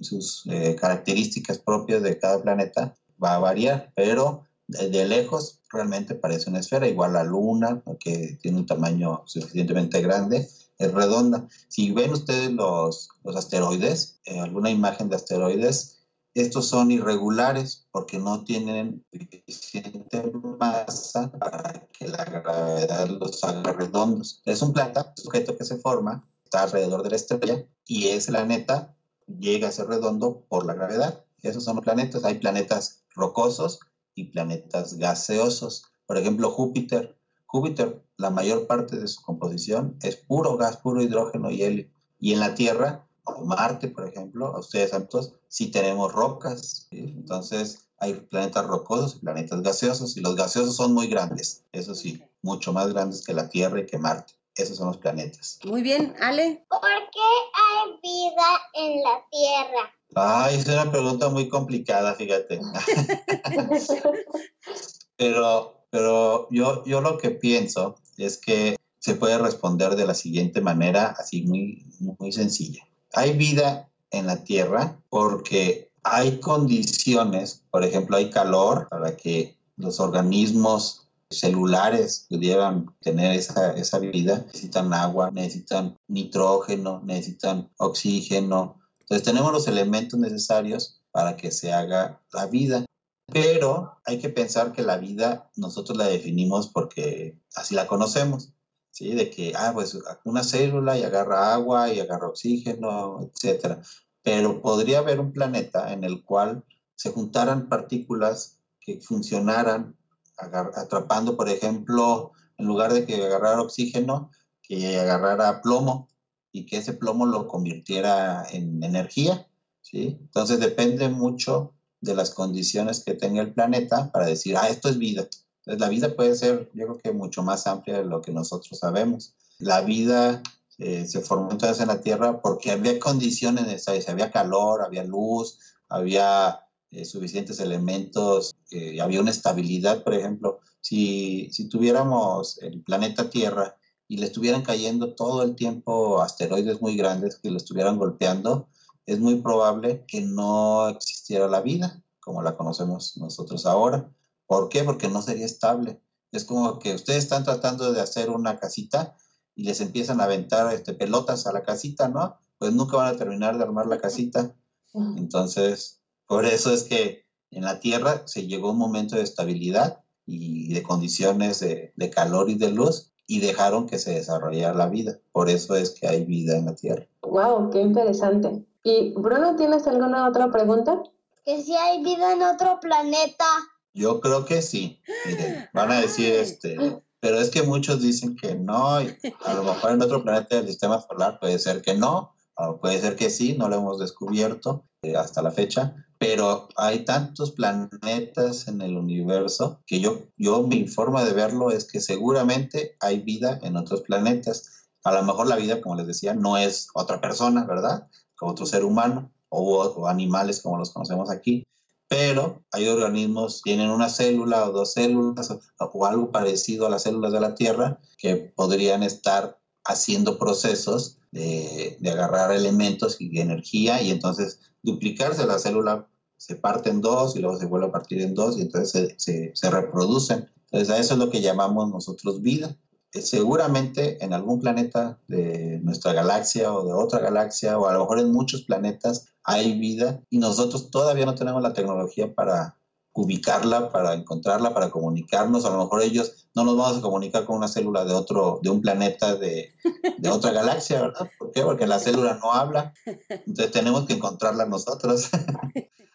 sus, 0.00 0.42
eh, 0.46 0.76
características 0.78 1.58
propias 1.58 2.02
de 2.02 2.18
cada 2.18 2.42
planeta, 2.42 2.94
va 3.22 3.36
a 3.36 3.38
variar, 3.38 3.92
pero 3.94 4.47
de, 4.68 5.04
lejos 5.06 5.60
realmente 5.70 6.14
parece 6.14 6.50
una 6.50 6.60
esfera, 6.60 6.86
igual 6.86 7.14
la 7.14 7.24
Luna, 7.24 7.82
que 7.98 8.38
tiene 8.40 8.58
un 8.58 8.66
tamaño 8.66 9.22
suficientemente 9.26 10.00
grande, 10.00 10.48
es 10.78 10.92
redonda. 10.92 11.48
Si 11.68 11.90
ven 11.92 12.12
ustedes 12.12 12.52
los, 12.52 13.08
los 13.24 13.36
asteroides, 13.36 14.20
eh, 14.24 14.38
alguna 14.38 14.70
imagen 14.70 15.08
de 15.08 15.16
asteroides, 15.16 15.98
estos 16.34 16.68
son 16.68 16.90
irregulares 16.90 17.88
porque 17.90 18.18
no 18.18 18.44
tienen 18.44 19.04
suficiente 19.48 20.30
masa 20.58 21.32
para 21.32 21.88
que 21.92 22.06
la 22.06 22.24
gravedad 22.24 23.08
los 23.08 23.42
haga 23.42 23.72
redondos. 23.72 24.40
Es 24.44 24.62
un 24.62 24.72
planeta, 24.72 25.12
sujeto 25.16 25.56
que 25.56 25.64
se 25.64 25.78
forma, 25.78 26.24
está 26.44 26.62
alrededor 26.62 27.02
de 27.02 27.10
la 27.10 27.16
estrella 27.16 27.66
y 27.86 28.08
ese 28.08 28.30
planeta 28.30 28.94
llega 29.26 29.68
a 29.68 29.72
ser 29.72 29.86
redondo 29.86 30.44
por 30.48 30.64
la 30.64 30.74
gravedad. 30.74 31.24
Esos 31.42 31.64
son 31.64 31.76
los 31.76 31.84
planetas. 31.84 32.24
Hay 32.24 32.38
planetas 32.38 33.02
rocosos 33.14 33.80
y 34.18 34.24
planetas 34.24 34.94
gaseosos. 34.94 35.84
Por 36.06 36.18
ejemplo, 36.18 36.50
Júpiter. 36.50 37.16
Júpiter, 37.46 38.04
la 38.16 38.30
mayor 38.30 38.66
parte 38.66 38.98
de 38.98 39.08
su 39.08 39.22
composición 39.22 39.96
es 40.02 40.16
puro 40.16 40.56
gas, 40.56 40.78
puro 40.78 41.02
hidrógeno 41.02 41.50
y 41.50 41.62
helio. 41.62 41.88
Y 42.20 42.32
en 42.32 42.40
la 42.40 42.54
Tierra 42.54 43.08
Marte, 43.44 43.88
por 43.88 44.08
ejemplo, 44.08 44.46
a 44.48 44.60
ustedes 44.60 44.90
santos, 44.90 45.34
sí 45.48 45.70
tenemos 45.70 46.12
rocas. 46.12 46.88
Entonces, 46.90 47.88
hay 47.98 48.14
planetas 48.14 48.66
rocosos 48.66 49.16
y 49.16 49.20
planetas 49.20 49.62
gaseosos, 49.62 50.16
y 50.16 50.20
los 50.20 50.36
gaseosos 50.36 50.76
son 50.76 50.94
muy 50.94 51.08
grandes, 51.08 51.64
eso 51.72 51.94
sí, 51.94 52.22
mucho 52.42 52.72
más 52.72 52.92
grandes 52.92 53.24
que 53.24 53.34
la 53.34 53.48
Tierra 53.48 53.80
y 53.80 53.86
que 53.86 53.98
Marte. 53.98 54.34
Esos 54.54 54.76
son 54.76 54.88
los 54.88 54.96
planetas. 54.96 55.60
Muy 55.64 55.82
bien, 55.82 56.16
Ale. 56.20 56.66
¿Por 56.68 56.80
qué 56.80 57.28
hay 57.54 58.00
vida 58.02 58.60
en 58.74 59.02
la 59.02 59.24
Tierra? 59.30 59.97
Ay, 60.14 60.56
es 60.56 60.66
una 60.66 60.90
pregunta 60.90 61.28
muy 61.28 61.48
complicada, 61.48 62.14
fíjate. 62.14 62.60
pero 65.16 65.74
pero 65.90 66.48
yo, 66.50 66.84
yo 66.84 67.00
lo 67.00 67.16
que 67.16 67.30
pienso 67.30 67.96
es 68.18 68.36
que 68.36 68.76
se 68.98 69.14
puede 69.14 69.38
responder 69.38 69.96
de 69.96 70.06
la 70.06 70.14
siguiente 70.14 70.60
manera, 70.60 71.14
así 71.18 71.42
muy, 71.42 71.86
muy 72.18 72.32
sencilla 72.32 72.88
hay 73.12 73.36
vida 73.36 73.88
en 74.10 74.26
la 74.26 74.44
Tierra 74.44 75.00
porque 75.08 75.90
hay 76.02 76.40
condiciones, 76.40 77.62
por 77.70 77.84
ejemplo, 77.84 78.16
hay 78.16 78.30
calor 78.30 78.88
para 78.88 79.16
que 79.16 79.56
los 79.76 80.00
organismos 80.00 81.08
celulares 81.30 82.26
pudieran 82.28 82.94
tener 83.00 83.36
esa, 83.36 83.72
esa 83.72 83.98
vida, 83.98 84.44
necesitan 84.46 84.92
agua, 84.94 85.30
necesitan 85.30 85.98
nitrógeno, 86.08 87.02
necesitan 87.04 87.70
oxígeno. 87.76 88.76
Entonces 89.08 89.24
tenemos 89.24 89.52
los 89.52 89.66
elementos 89.68 90.20
necesarios 90.20 91.00
para 91.10 91.36
que 91.36 91.50
se 91.50 91.72
haga 91.72 92.20
la 92.32 92.46
vida. 92.46 92.84
Pero 93.32 93.98
hay 94.04 94.18
que 94.18 94.28
pensar 94.28 94.72
que 94.72 94.82
la 94.82 94.98
vida 94.98 95.50
nosotros 95.56 95.96
la 95.96 96.06
definimos 96.06 96.68
porque 96.68 97.38
así 97.54 97.74
la 97.74 97.86
conocemos. 97.86 98.52
¿sí? 98.90 99.14
De 99.14 99.30
que, 99.30 99.54
ah, 99.56 99.70
pues 99.72 99.98
una 100.24 100.44
célula 100.44 100.98
y 100.98 101.04
agarra 101.04 101.54
agua 101.54 101.92
y 101.92 102.00
agarra 102.00 102.28
oxígeno, 102.28 103.20
etcétera. 103.22 103.80
Pero 104.22 104.60
podría 104.60 104.98
haber 104.98 105.20
un 105.20 105.32
planeta 105.32 105.92
en 105.92 106.04
el 106.04 106.22
cual 106.22 106.64
se 106.94 107.10
juntaran 107.10 107.68
partículas 107.68 108.58
que 108.80 109.00
funcionaran 109.00 109.96
atrapando, 110.36 111.36
por 111.36 111.48
ejemplo, 111.48 112.32
en 112.58 112.66
lugar 112.66 112.92
de 112.92 113.06
que 113.06 113.24
agarrara 113.24 113.62
oxígeno, 113.62 114.30
que 114.62 114.98
agarrara 114.98 115.62
plomo 115.62 116.08
y 116.52 116.66
que 116.66 116.78
ese 116.78 116.94
plomo 116.94 117.26
lo 117.26 117.46
convirtiera 117.46 118.46
en 118.50 118.82
energía, 118.82 119.46
¿sí? 119.82 120.18
Entonces 120.20 120.60
depende 120.60 121.08
mucho 121.08 121.74
de 122.00 122.14
las 122.14 122.30
condiciones 122.30 123.04
que 123.04 123.14
tenga 123.14 123.42
el 123.42 123.52
planeta 123.52 124.10
para 124.12 124.26
decir, 124.26 124.56
ah, 124.56 124.68
esto 124.68 124.88
es 124.88 124.98
vida 124.98 125.28
la 125.76 125.88
vida 125.88 126.14
puede 126.14 126.34
ser, 126.34 126.70
yo 126.72 126.86
creo 126.86 126.98
que 126.98 127.12
mucho 127.12 127.42
más 127.42 127.66
amplia 127.66 127.98
de 127.98 128.04
lo 128.04 128.22
que 128.22 128.32
nosotros 128.32 128.78
sabemos. 128.78 129.34
La 129.58 129.82
vida 129.82 130.42
eh, 130.78 131.06
se 131.06 131.20
formó 131.20 131.50
entonces 131.50 131.80
en 131.80 131.88
la 131.88 132.00
Tierra 132.00 132.40
porque 132.40 132.70
había 132.70 132.98
condiciones 132.98 133.66
necesarias, 133.66 134.08
había 134.08 134.30
calor, 134.30 134.82
había 134.82 135.04
luz, 135.04 135.58
había 135.88 136.60
eh, 136.90 137.04
suficientes 137.04 137.60
elementos, 137.60 138.54
eh, 138.70 139.00
había 139.00 139.20
una 139.20 139.30
estabilidad, 139.30 140.02
por 140.04 140.14
ejemplo, 140.14 140.60
si, 140.80 141.50
si 141.52 141.68
tuviéramos 141.68 142.58
el 142.62 142.82
planeta 142.82 143.28
Tierra 143.28 143.76
y 144.08 144.16
le 144.16 144.26
estuvieran 144.26 144.62
cayendo 144.62 145.14
todo 145.14 145.42
el 145.42 145.54
tiempo 145.54 146.22
asteroides 146.22 146.80
muy 146.80 146.96
grandes 146.96 147.36
que 147.36 147.50
lo 147.50 147.58
estuvieran 147.58 147.98
golpeando, 147.98 148.68
es 149.06 149.20
muy 149.20 149.36
probable 149.42 150.04
que 150.06 150.22
no 150.22 150.88
existiera 150.88 151.46
la 151.46 151.60
vida 151.60 152.02
como 152.28 152.42
la 152.42 152.56
conocemos 152.56 153.16
nosotros 153.16 153.64
ahora. 153.64 154.10
¿Por 154.46 154.68
qué? 154.68 154.84
Porque 154.84 155.08
no 155.08 155.22
sería 155.22 155.46
estable. 155.46 156.02
Es 156.30 156.44
como 156.44 156.78
que 156.78 156.94
ustedes 156.94 157.24
están 157.24 157.42
tratando 157.42 157.92
de 157.92 158.02
hacer 158.02 158.28
una 158.28 158.58
casita 158.58 159.16
y 159.54 159.64
les 159.64 159.80
empiezan 159.80 160.20
a 160.20 160.24
aventar 160.24 160.72
este, 160.74 160.92
pelotas 160.92 161.46
a 161.46 161.52
la 161.52 161.62
casita, 161.62 162.08
¿no? 162.08 162.36
Pues 162.58 162.72
nunca 162.72 162.98
van 162.98 163.14
a 163.14 163.16
terminar 163.16 163.56
de 163.56 163.64
armar 163.64 163.86
la 163.86 163.98
casita. 163.98 164.54
Entonces, 164.92 166.00
por 166.26 166.44
eso 166.44 166.72
es 166.72 166.82
que 166.84 167.24
en 167.50 167.64
la 167.64 167.80
Tierra 167.80 168.24
se 168.26 168.46
llegó 168.46 168.72
un 168.72 168.78
momento 168.78 169.16
de 169.16 169.22
estabilidad 169.22 170.04
y 170.26 170.74
de 170.74 170.82
condiciones 170.82 171.60
de, 171.60 171.94
de 171.96 172.10
calor 172.10 172.50
y 172.50 172.56
de 172.56 172.70
luz 172.70 173.07
y 173.28 173.40
dejaron 173.40 173.86
que 173.86 173.98
se 173.98 174.14
desarrollara 174.14 174.74
la 174.74 174.88
vida. 174.88 175.18
Por 175.32 175.50
eso 175.50 175.76
es 175.76 175.90
que 175.90 176.08
hay 176.08 176.24
vida 176.24 176.56
en 176.56 176.64
la 176.64 176.74
Tierra. 176.74 177.06
¡Wow! 177.22 177.70
¡Qué 177.70 177.80
interesante! 177.80 178.64
Y 178.82 179.12
Bruno, 179.12 179.54
¿tienes 179.54 179.86
alguna 179.86 180.26
otra 180.26 180.50
pregunta? 180.50 181.02
Que 181.44 181.62
si 181.62 181.76
hay 181.76 182.02
vida 182.02 182.32
en 182.32 182.42
otro 182.42 182.80
planeta. 182.80 183.44
Yo 183.92 184.20
creo 184.20 184.46
que 184.46 184.62
sí. 184.62 185.00
Miren, 185.26 185.68
van 185.74 185.92
a 185.92 186.00
decir 186.00 186.32
este, 186.32 187.02
pero 187.20 187.38
es 187.38 187.50
que 187.50 187.62
muchos 187.62 188.00
dicen 188.00 188.34
que 188.34 188.54
no, 188.54 189.02
y 189.02 189.14
a 189.44 189.54
lo 189.54 189.62
mejor 189.62 189.92
en 189.92 190.02
otro 190.02 190.22
planeta 190.22 190.56
del 190.56 190.68
sistema 190.68 191.00
solar 191.00 191.38
puede 191.38 191.58
ser 191.58 191.82
que 191.82 191.94
no, 191.94 192.34
o 192.56 192.80
puede 192.80 192.98
ser 192.98 193.14
que 193.16 193.28
sí, 193.28 193.56
no 193.58 193.68
lo 193.68 193.76
hemos 193.76 193.98
descubierto 193.98 194.84
eh, 195.02 195.16
hasta 195.16 195.42
la 195.42 195.50
fecha, 195.50 195.94
pero 196.18 196.68
hay 196.76 197.04
tantos 197.04 197.52
planetas 197.52 198.68
en 198.68 198.80
el 198.80 198.96
universo 198.96 199.80
que 199.86 200.00
yo, 200.00 200.22
yo 200.36 200.66
mi 200.66 200.88
forma 200.88 201.24
de 201.24 201.32
verlo 201.32 201.70
es 201.70 201.84
que 201.84 202.00
seguramente 202.00 202.96
hay 203.00 203.20
vida 203.20 203.58
en 203.62 203.76
otros 203.76 204.02
planetas. 204.02 204.88
A 205.04 205.12
lo 205.12 205.22
mejor 205.22 205.46
la 205.46 205.56
vida, 205.56 205.80
como 205.80 205.94
les 205.94 206.06
decía, 206.06 206.34
no 206.34 206.56
es 206.56 206.88
otra 206.94 207.20
persona, 207.20 207.64
¿verdad? 207.64 208.08
Como 208.36 208.52
otro 208.52 208.66
ser 208.66 208.84
humano 208.84 209.32
o, 209.48 209.82
o 209.82 210.06
animales 210.08 210.60
como 210.60 210.78
los 210.78 210.90
conocemos 210.90 211.30
aquí, 211.30 211.64
pero 212.08 212.64
hay 212.72 212.88
organismos, 212.88 213.60
tienen 213.62 213.90
una 213.90 214.08
célula 214.08 214.66
o 214.66 214.72
dos 214.72 214.94
células 214.94 215.50
o, 215.78 216.06
algo 216.06 216.32
parecido 216.32 216.86
a 216.86 216.90
las 216.90 217.02
células 217.02 217.32
de 217.32 217.40
la 217.40 217.54
Tierra 217.54 218.00
que 218.16 218.36
podrían 218.36 219.02
estar 219.02 219.60
haciendo 219.84 220.38
procesos 220.38 221.17
de, 221.32 221.98
agarrar 222.10 222.52
elementos 222.52 223.20
y 223.20 223.40
energía 223.40 224.02
y 224.02 224.10
entonces 224.10 224.60
duplicarse 224.82 225.46
la 225.46 225.58
célula 225.58 226.08
se 226.36 226.56
parte 226.56 226.90
en 226.90 227.00
dos 227.00 227.36
y 227.36 227.40
luego 227.40 227.58
se 227.58 227.66
vuelve 227.66 227.88
a 227.88 227.92
partir 227.92 228.20
en 228.20 228.34
dos 228.34 228.56
y 228.56 228.62
entonces 228.62 229.14
se, 229.18 229.50
se 229.54 229.70
reproducen. 229.70 230.48
Entonces 230.70 230.90
a 230.90 230.98
eso 230.98 231.14
es 231.14 231.20
lo 231.20 231.30
que 231.30 231.40
llamamos 231.40 231.90
nosotros 231.90 232.42
vida. 232.42 232.76
Eh, 233.12 233.22
seguramente 233.22 234.22
en 234.22 234.34
algún 234.34 234.60
planeta 234.60 235.18
de 235.28 235.80
nuestra 235.82 236.12
galaxia 236.12 236.72
o 236.72 236.84
de 236.84 236.92
otra 236.92 237.20
galaxia, 237.20 237.78
o 237.78 237.86
a 237.86 237.94
lo 237.94 238.00
mejor 238.00 238.18
en 238.18 238.32
muchos 238.32 238.62
planetas, 238.62 239.28
hay 239.44 239.78
vida 239.78 240.20
y 240.28 240.38
nosotros 240.38 240.90
todavía 240.90 241.24
no 241.24 241.34
tenemos 241.34 241.62
la 241.62 241.72
tecnología 241.72 242.34
para 242.34 242.77
ubicarla, 243.18 243.90
para 243.90 244.14
encontrarla, 244.14 244.72
para 244.72 244.90
comunicarnos. 244.90 245.64
A 245.64 245.70
lo 245.70 245.78
mejor 245.78 246.02
ellos 246.02 246.46
no 246.54 246.64
nos 246.64 246.76
vamos 246.76 246.98
a 246.98 247.00
comunicar 247.00 247.44
con 247.44 247.56
una 247.56 247.66
célula 247.66 248.04
de 248.04 248.14
otro, 248.14 248.60
de 248.62 248.70
un 248.70 248.80
planeta 248.80 249.34
de, 249.34 249.72
de 250.18 250.28
otra 250.28 250.52
galaxia, 250.52 251.02
¿verdad? 251.02 251.28
¿Por 251.38 251.50
qué? 251.50 251.62
Porque 251.62 251.86
la 251.86 251.98
célula 251.98 252.38
no 252.40 252.52
habla. 252.52 252.94
Entonces 253.28 253.72
tenemos 253.72 254.06
que 254.06 254.14
encontrarla 254.14 254.66
nosotros. 254.66 255.28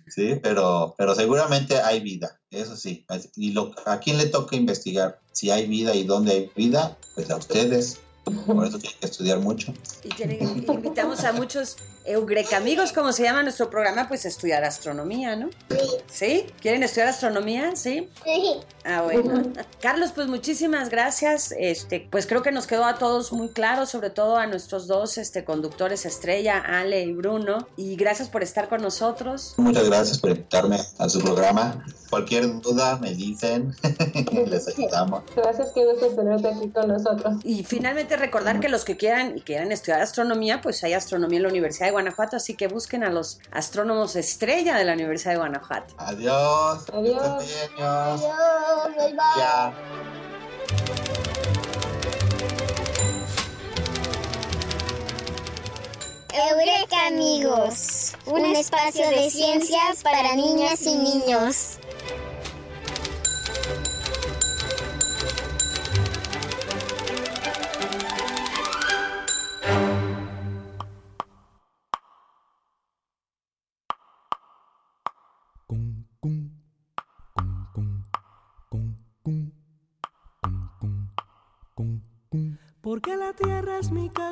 Sí, 0.06 0.36
pero, 0.44 0.94
pero 0.98 1.16
seguramente 1.16 1.80
hay 1.80 2.02
vida, 2.02 2.40
eso 2.52 2.76
sí. 2.76 3.06
Y 3.38 3.54
lo, 3.54 3.72
a 3.86 4.00
quién 4.00 4.18
le 4.18 4.26
toca 4.26 4.56
investigar 4.56 5.20
si 5.32 5.50
hay 5.50 5.66
vida 5.66 5.96
y 5.96 6.04
dónde 6.04 6.34
hay 6.34 6.52
vida, 6.56 6.98
pues 7.16 7.32
a 7.32 7.38
ustedes. 7.38 8.00
Por 8.26 8.68
eso 8.68 8.78
tienen 8.80 9.00
que 9.00 9.06
estudiar 9.06 9.40
mucho. 9.40 9.74
Y 10.04 10.72
invitamos 10.72 11.24
a 11.24 11.32
muchos 11.32 11.78
Eurecamigos, 12.06 12.92
como 12.92 13.12
se 13.14 13.24
llama 13.24 13.44
nuestro 13.44 13.70
programa, 13.70 14.08
pues 14.08 14.26
estudiar 14.26 14.64
astronomía, 14.64 15.36
¿no? 15.36 15.50
Sí. 16.12 16.46
¿Quieren 16.62 16.84
estudiar 16.84 17.08
astronomía? 17.10 17.76
Sí. 17.76 18.10
Sí. 18.24 18.56
Ah, 18.86 19.02
bueno. 19.02 19.44
Carlos, 19.82 20.12
pues 20.14 20.28
muchísimas 20.28 20.90
gracias. 20.90 21.54
Este, 21.58 22.08
pues 22.10 22.28
creo 22.28 22.42
que 22.42 22.52
nos 22.52 22.68
quedó 22.68 22.86
a 22.86 22.98
todos 22.98 23.32
muy 23.32 23.50
claro, 23.50 23.86
sobre 23.86 24.10
todo 24.10 24.38
a 24.38 24.48
nuestros 24.48 24.88
dos 24.88 25.18
este, 25.18 25.46
conductores 25.46 26.06
estrella, 26.06 26.60
Ale 26.60 27.04
y 27.04 27.14
Bruno. 27.14 27.68
Y 27.78 27.96
gracias 27.96 28.30
por 28.30 28.44
estar 28.44 28.68
con 28.68 28.82
nosotros. 28.82 29.54
Muchas 29.58 29.86
gracias 29.88 30.20
por 30.20 30.32
invitarme 30.32 30.80
a 30.98 31.10
su 31.10 31.22
programa. 31.22 31.86
Cualquier 32.10 32.62
duda 32.62 32.98
me 32.98 33.14
dicen, 33.16 33.74
les 34.48 34.68
ayudamos. 34.68 35.24
Gracias, 35.36 35.72
que 35.72 35.86
gusto 35.86 36.08
tenerte 36.10 36.48
aquí 36.50 36.70
con 36.70 36.88
nosotros. 36.90 37.38
Y 37.44 37.64
finalmente 37.64 38.18
recordar 38.18 38.60
que 38.60 38.70
los 38.70 38.86
que 38.86 38.98
quieran 38.98 39.38
y 39.38 39.42
quieran 39.42 39.72
estudiar 39.72 40.02
astronomía, 40.02 40.62
pues 40.62 40.84
hay 40.84 40.94
astronomía 40.94 41.38
en 41.38 41.44
la 41.44 41.50
Universidad 41.50 41.88
de 41.88 41.93
Guanajuato, 41.94 42.36
así 42.36 42.56
que 42.56 42.68
busquen 42.68 43.04
a 43.04 43.10
los 43.10 43.40
astrónomos 43.52 44.16
estrella 44.16 44.78
de 44.78 44.84
la 44.84 44.94
Universidad 44.94 45.32
de 45.32 45.38
Guanajuato. 45.38 45.96
Adiós. 45.98 46.86
Adiós. 46.92 47.22
Adiós. 47.22 48.22
Bye, 48.98 49.14
bye. 49.14 49.18
Ya. 49.38 49.74
Eureka 56.36 57.08
amigos, 57.08 58.16
un 58.26 58.44
espacio 58.46 59.08
de 59.10 59.30
ciencias 59.30 60.02
para 60.02 60.36
niñas 60.36 60.82
y 60.82 60.96
niños. 60.96 61.80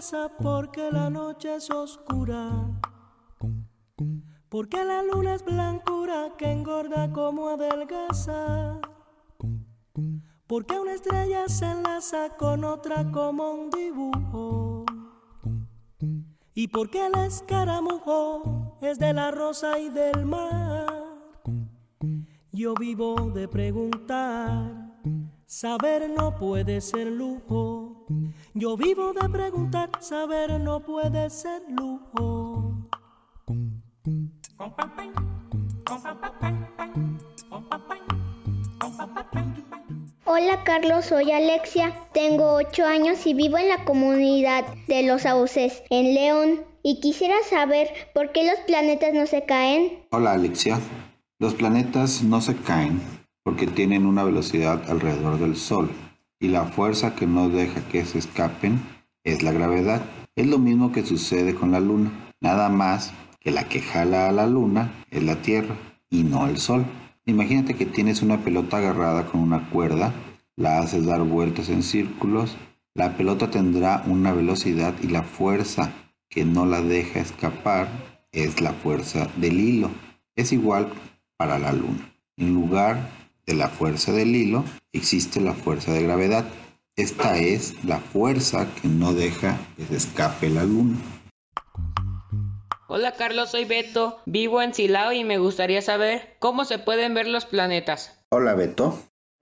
Casa, 0.01 0.31
porque 0.41 0.89
la 0.91 1.12
noche 1.12 1.58
es 1.58 1.70
oscura, 1.70 2.50
porque 4.50 4.84
la 4.84 5.03
luna 5.03 5.36
es 5.36 5.46
blancura 5.46 6.31
que 6.39 6.51
engorda 6.51 7.12
como 7.12 7.50
adelgaza, 7.50 8.79
porque 10.48 10.79
una 10.79 10.93
estrella 10.93 11.48
se 11.48 11.65
enlaza 11.65 12.36
con 12.36 12.63
otra 12.63 13.12
como 13.12 13.51
un 13.51 13.70
dibujo, 13.70 14.86
y 16.55 16.67
porque 16.70 17.05
el 17.05 17.13
escaramujo 17.20 18.79
es 18.81 18.98
de 18.98 19.13
la 19.13 19.29
rosa 19.29 19.77
y 19.77 19.89
del 19.89 20.25
mar. 20.25 20.88
Yo 22.51 22.74
vivo 22.74 23.29
de 23.36 23.48
preguntar, 23.48 24.96
saber 25.46 26.10
no 26.10 26.36
puede 26.36 26.81
ser 26.81 27.05
lujo. 27.05 27.90
Yo 28.53 28.75
vivo 28.75 29.13
de 29.13 29.29
preguntar, 29.29 29.89
saber 30.01 30.60
no 30.60 30.81
puede 30.81 31.29
ser 31.29 31.62
lujo. 31.70 32.89
Hola 40.26 40.63
Carlos, 40.65 41.06
soy 41.06 41.32
Alexia, 41.32 41.95
tengo 42.13 42.56
8 42.56 42.86
años 42.86 43.26
y 43.26 43.34
vivo 43.34 43.58
en 43.58 43.69
la 43.69 43.86
comunidad 43.86 44.65
de 44.88 45.04
Los 45.04 45.21
Sauces, 45.21 45.82
en 45.89 46.13
León, 46.13 46.62
y 46.84 46.99
quisiera 46.99 47.36
saber 47.49 47.88
por 48.13 48.34
qué 48.34 48.45
los 48.45 48.60
planetas 48.67 49.13
no 49.13 49.28
se 49.28 49.45
caen. 49.45 50.04
Hola 50.12 50.34
Alexia. 50.34 50.78
Los 51.39 51.54
planetas 51.54 52.21
no 52.21 52.41
se 52.41 52.58
caen 52.58 53.02
porque 53.43 53.65
tienen 53.65 54.06
una 54.06 54.26
velocidad 54.26 54.89
alrededor 54.89 55.39
del 55.39 55.56
Sol 55.56 55.89
y 56.41 56.49
la 56.49 56.65
fuerza 56.65 57.15
que 57.15 57.27
no 57.27 57.47
deja 57.47 57.88
que 57.88 58.04
se 58.04 58.17
escapen 58.17 58.82
es 59.23 59.43
la 59.43 59.54
gravedad. 59.54 60.01
Es 60.36 60.47
lo 60.47 60.58
mismo 60.58 60.91
que 60.91 61.06
sucede 61.06 61.56
con 61.56 61.71
la 61.71 61.80
Luna, 61.80 62.12
nada 62.41 62.67
más 62.67 63.13
que 63.39 63.51
la 63.51 63.69
que 63.69 63.80
jala 63.80 64.27
a 64.27 64.32
la 64.32 64.47
Luna 64.47 64.91
es 65.12 65.23
la 65.23 65.41
Tierra 65.41 65.75
y 66.10 66.23
no 66.23 66.47
el 66.47 66.58
Sol. 66.58 66.84
Imagínate 67.25 67.75
que 67.75 67.86
tienes 67.86 68.23
una 68.23 68.39
pelota 68.43 68.77
agarrada 68.77 69.27
con 69.27 69.39
una 69.39 69.69
cuerda, 69.69 70.13
la 70.58 70.80
haces 70.80 71.06
dar 71.06 71.21
vueltas 71.21 71.69
en 71.69 71.84
círculos, 71.84 72.58
la 72.95 73.15
pelota 73.15 73.51
tendrá 73.51 74.04
una 74.08 74.34
velocidad 74.34 74.95
y 75.01 75.08
la 75.08 75.23
fuerza 75.23 75.93
que 76.27 76.43
no 76.43 76.65
la 76.65 76.82
deja 76.82 77.19
escapar 77.19 77.88
es 78.32 78.62
la 78.62 78.73
fuerza 78.73 79.30
del 79.38 79.60
hilo. 79.60 79.91
Es 80.36 80.51
igual 80.51 80.89
para 81.38 81.60
la 81.60 81.71
luna. 81.71 82.13
En 82.38 82.54
lugar 82.54 83.20
de 83.45 83.54
la 83.54 83.69
fuerza 83.69 84.12
del 84.12 84.36
hilo, 84.36 84.63
existe 84.93 85.41
la 85.41 85.54
fuerza 85.54 85.93
de 85.93 86.04
gravedad. 86.04 86.45
Esta 86.95 87.38
es 87.38 87.75
la 87.84 87.99
fuerza 87.99 88.67
que 88.82 88.88
no 88.88 89.13
deja 89.13 89.58
que 89.77 89.86
se 89.86 89.95
escape 89.95 90.49
la 90.49 90.63
luna. 90.63 90.97
Hola 92.88 93.13
Carlos, 93.13 93.51
soy 93.51 93.63
Beto, 93.63 94.19
vivo 94.25 94.62
en 94.62 94.73
Silao 94.73 95.13
y 95.13 95.23
me 95.23 95.38
gustaría 95.38 95.82
saber 95.82 96.36
cómo 96.39 96.65
se 96.65 96.77
pueden 96.77 97.13
ver 97.13 97.27
los 97.27 97.45
planetas. 97.45 98.25
Hola 98.30 98.54
Beto. 98.54 98.99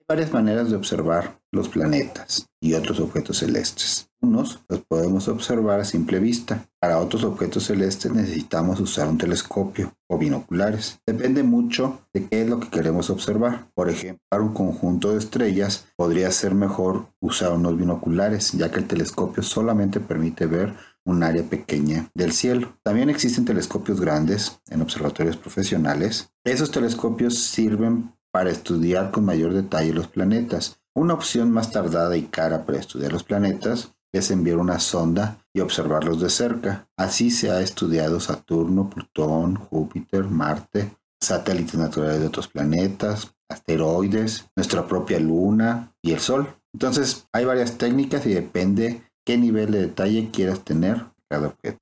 Varias 0.09 0.33
maneras 0.33 0.71
de 0.71 0.75
observar 0.75 1.39
los 1.51 1.69
planetas 1.69 2.47
y 2.59 2.73
otros 2.73 2.99
objetos 2.99 3.37
celestes. 3.37 4.09
Unos 4.21 4.59
los 4.67 4.81
podemos 4.81 5.27
observar 5.27 5.79
a 5.79 5.85
simple 5.85 6.17
vista. 6.17 6.65
Para 6.79 6.97
otros 6.97 7.23
objetos 7.23 7.65
celestes 7.65 8.11
necesitamos 8.11 8.79
usar 8.79 9.07
un 9.07 9.19
telescopio 9.19 9.93
o 10.07 10.17
binoculares. 10.17 10.99
Depende 11.05 11.43
mucho 11.43 12.07
de 12.11 12.25
qué 12.25 12.41
es 12.41 12.49
lo 12.49 12.59
que 12.59 12.69
queremos 12.69 13.11
observar. 13.11 13.67
Por 13.75 13.87
ejemplo, 13.87 14.23
para 14.29 14.41
un 14.41 14.55
conjunto 14.55 15.11
de 15.11 15.19
estrellas 15.19 15.85
podría 15.95 16.31
ser 16.31 16.55
mejor 16.55 17.05
usar 17.21 17.51
unos 17.53 17.77
binoculares, 17.77 18.53
ya 18.53 18.71
que 18.71 18.79
el 18.79 18.87
telescopio 18.87 19.43
solamente 19.43 19.99
permite 19.99 20.47
ver 20.47 20.73
un 21.05 21.21
área 21.21 21.43
pequeña 21.43 22.09
del 22.15 22.31
cielo. 22.31 22.79
También 22.81 23.11
existen 23.11 23.45
telescopios 23.45 24.01
grandes 24.01 24.59
en 24.69 24.81
observatorios 24.81 25.37
profesionales. 25.37 26.31
Esos 26.43 26.71
telescopios 26.71 27.37
sirven 27.37 28.11
para 28.31 28.49
estudiar 28.49 29.11
con 29.11 29.25
mayor 29.25 29.53
detalle 29.53 29.93
los 29.93 30.07
planetas. 30.07 30.79
Una 30.93 31.13
opción 31.13 31.51
más 31.51 31.71
tardada 31.71 32.17
y 32.17 32.23
cara 32.23 32.65
para 32.65 32.79
estudiar 32.79 33.11
los 33.11 33.23
planetas 33.23 33.93
es 34.11 34.31
enviar 34.31 34.57
una 34.57 34.79
sonda 34.79 35.37
y 35.53 35.59
observarlos 35.59 36.19
de 36.19 36.29
cerca. 36.29 36.87
Así 36.97 37.31
se 37.31 37.51
ha 37.51 37.61
estudiado 37.61 38.19
Saturno, 38.19 38.89
Plutón, 38.89 39.55
Júpiter, 39.55 40.25
Marte, 40.25 40.91
satélites 41.21 41.75
naturales 41.75 42.19
de 42.19 42.27
otros 42.27 42.47
planetas, 42.47 43.35
asteroides, 43.49 44.49
nuestra 44.55 44.87
propia 44.87 45.19
Luna 45.19 45.93
y 46.01 46.13
el 46.13 46.19
Sol. 46.19 46.47
Entonces 46.73 47.27
hay 47.31 47.45
varias 47.45 47.77
técnicas 47.77 48.25
y 48.25 48.33
depende 48.33 49.03
qué 49.25 49.37
nivel 49.37 49.71
de 49.71 49.81
detalle 49.81 50.29
quieras 50.31 50.63
tener 50.63 51.05
cada 51.27 51.47
objeto. 51.47 51.79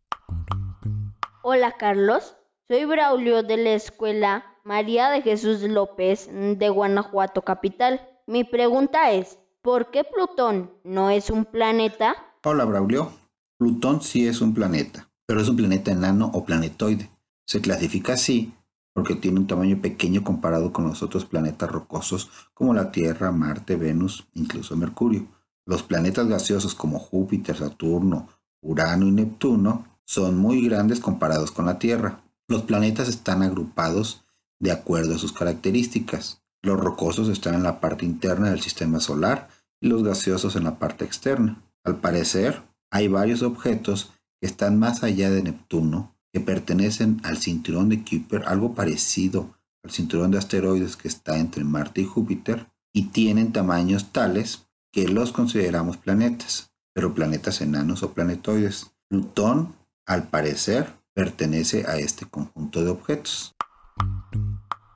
Hola 1.43 1.75
Carlos, 1.77 2.36
soy 2.67 2.86
Braulio 2.86 3.43
de 3.43 3.57
la 3.57 3.71
escuela 3.71 4.57
María 4.67 5.10
de 5.10 5.21
Jesús 5.21 5.62
López 5.62 6.30
de 6.30 6.67
Guanajuato 6.67 7.41
Capital. 7.41 8.01
Mi 8.27 8.43
pregunta 8.43 9.12
es, 9.12 9.39
¿por 9.62 9.91
qué 9.91 10.03
Plutón 10.03 10.73
no 10.84 11.10
es 11.10 11.30
un 11.30 11.45
planeta? 11.45 12.17
Hola 12.43 12.65
Braulio. 12.65 13.13
Plutón 13.58 14.01
sí 14.01 14.27
es 14.27 14.41
un 14.41 14.53
planeta, 14.53 15.10
pero 15.25 15.39
es 15.39 15.47
un 15.47 15.56
planeta 15.56 15.91
enano 15.91 16.30
o 16.34 16.43
planetoide. 16.43 17.10
Se 17.45 17.62
clasifica 17.62 18.15
así 18.15 18.51
porque 18.91 19.15
tiene 19.15 19.39
un 19.39 19.47
tamaño 19.47 19.82
pequeño 19.82 20.25
comparado 20.25 20.73
con 20.73 20.86
los 20.86 21.01
otros 21.01 21.23
planetas 21.23 21.71
rocosos 21.71 22.30
como 22.53 22.73
la 22.73 22.91
Tierra, 22.91 23.32
Marte, 23.32 23.77
Venus, 23.77 24.27
incluso 24.34 24.75
Mercurio. 24.75 25.27
Los 25.65 25.82
planetas 25.82 26.27
gaseosos 26.27 26.75
como 26.75 26.99
Júpiter, 26.99 27.56
Saturno, 27.56 28.27
Urano 28.62 29.08
y 29.08 29.12
Neptuno 29.12 29.86
son 30.03 30.38
muy 30.38 30.67
grandes 30.67 30.99
comparados 30.99 31.51
con 31.51 31.67
la 31.67 31.80
Tierra. 31.80 32.19
Los 32.49 32.63
planetas 32.63 33.08
están 33.08 33.43
agrupados 33.43 34.25
de 34.60 34.72
acuerdo 34.72 35.15
a 35.15 35.20
sus 35.20 35.34
características. 35.34 36.41
Los 36.62 36.80
rocosos 36.80 37.30
están 37.30 37.56
en 37.56 37.63
la 37.63 37.80
parte 37.80 38.06
interna 38.06 38.50
del 38.50 38.62
sistema 38.62 39.00
solar 39.00 39.50
y 39.80 39.88
los 39.88 40.04
gaseosos 40.04 40.56
en 40.56 40.63
la 40.63 40.80
parte 40.80 41.06
externa. 41.06 41.63
Al 41.84 41.98
parecer, 41.98 42.63
hay 42.91 43.08
varios 43.08 43.41
objetos 43.41 44.12
que 44.39 44.48
están 44.48 44.80
más 44.80 45.04
allá 45.04 45.30
de 45.30 45.43
Neptuno 45.43 46.15
que 46.34 46.39
pertenecen 46.39 47.22
al 47.24 47.38
cinturón 47.38 47.89
de 47.89 48.04
Kuiper, 48.04 48.43
algo 48.46 48.74
parecido 48.76 49.56
al 49.84 49.91
cinturón 49.91 50.32
de 50.32 50.38
asteroides 50.38 50.98
que 50.98 51.08
está 51.08 51.38
entre 51.38 51.63
Marte 51.63 52.02
y 52.02 52.06
Júpiter, 52.06 52.67
y 52.93 53.10
tienen 53.10 53.54
tamaños 53.54 54.12
tales 54.12 54.67
que 54.91 55.08
los 55.08 55.32
consideramos 55.32 55.98
planetas, 55.98 56.72
pero 56.93 57.13
planetas 57.13 57.62
enanos 57.62 58.04
o 58.04 58.13
planetoides. 58.13 58.91
Plutón, 59.08 59.76
al 60.06 60.30
parecer, 60.30 60.93
pertenece 61.13 61.86
a 61.88 61.98
este 61.98 62.26
conjunto 62.26 62.84
de 62.84 62.89
objetos. 62.89 63.57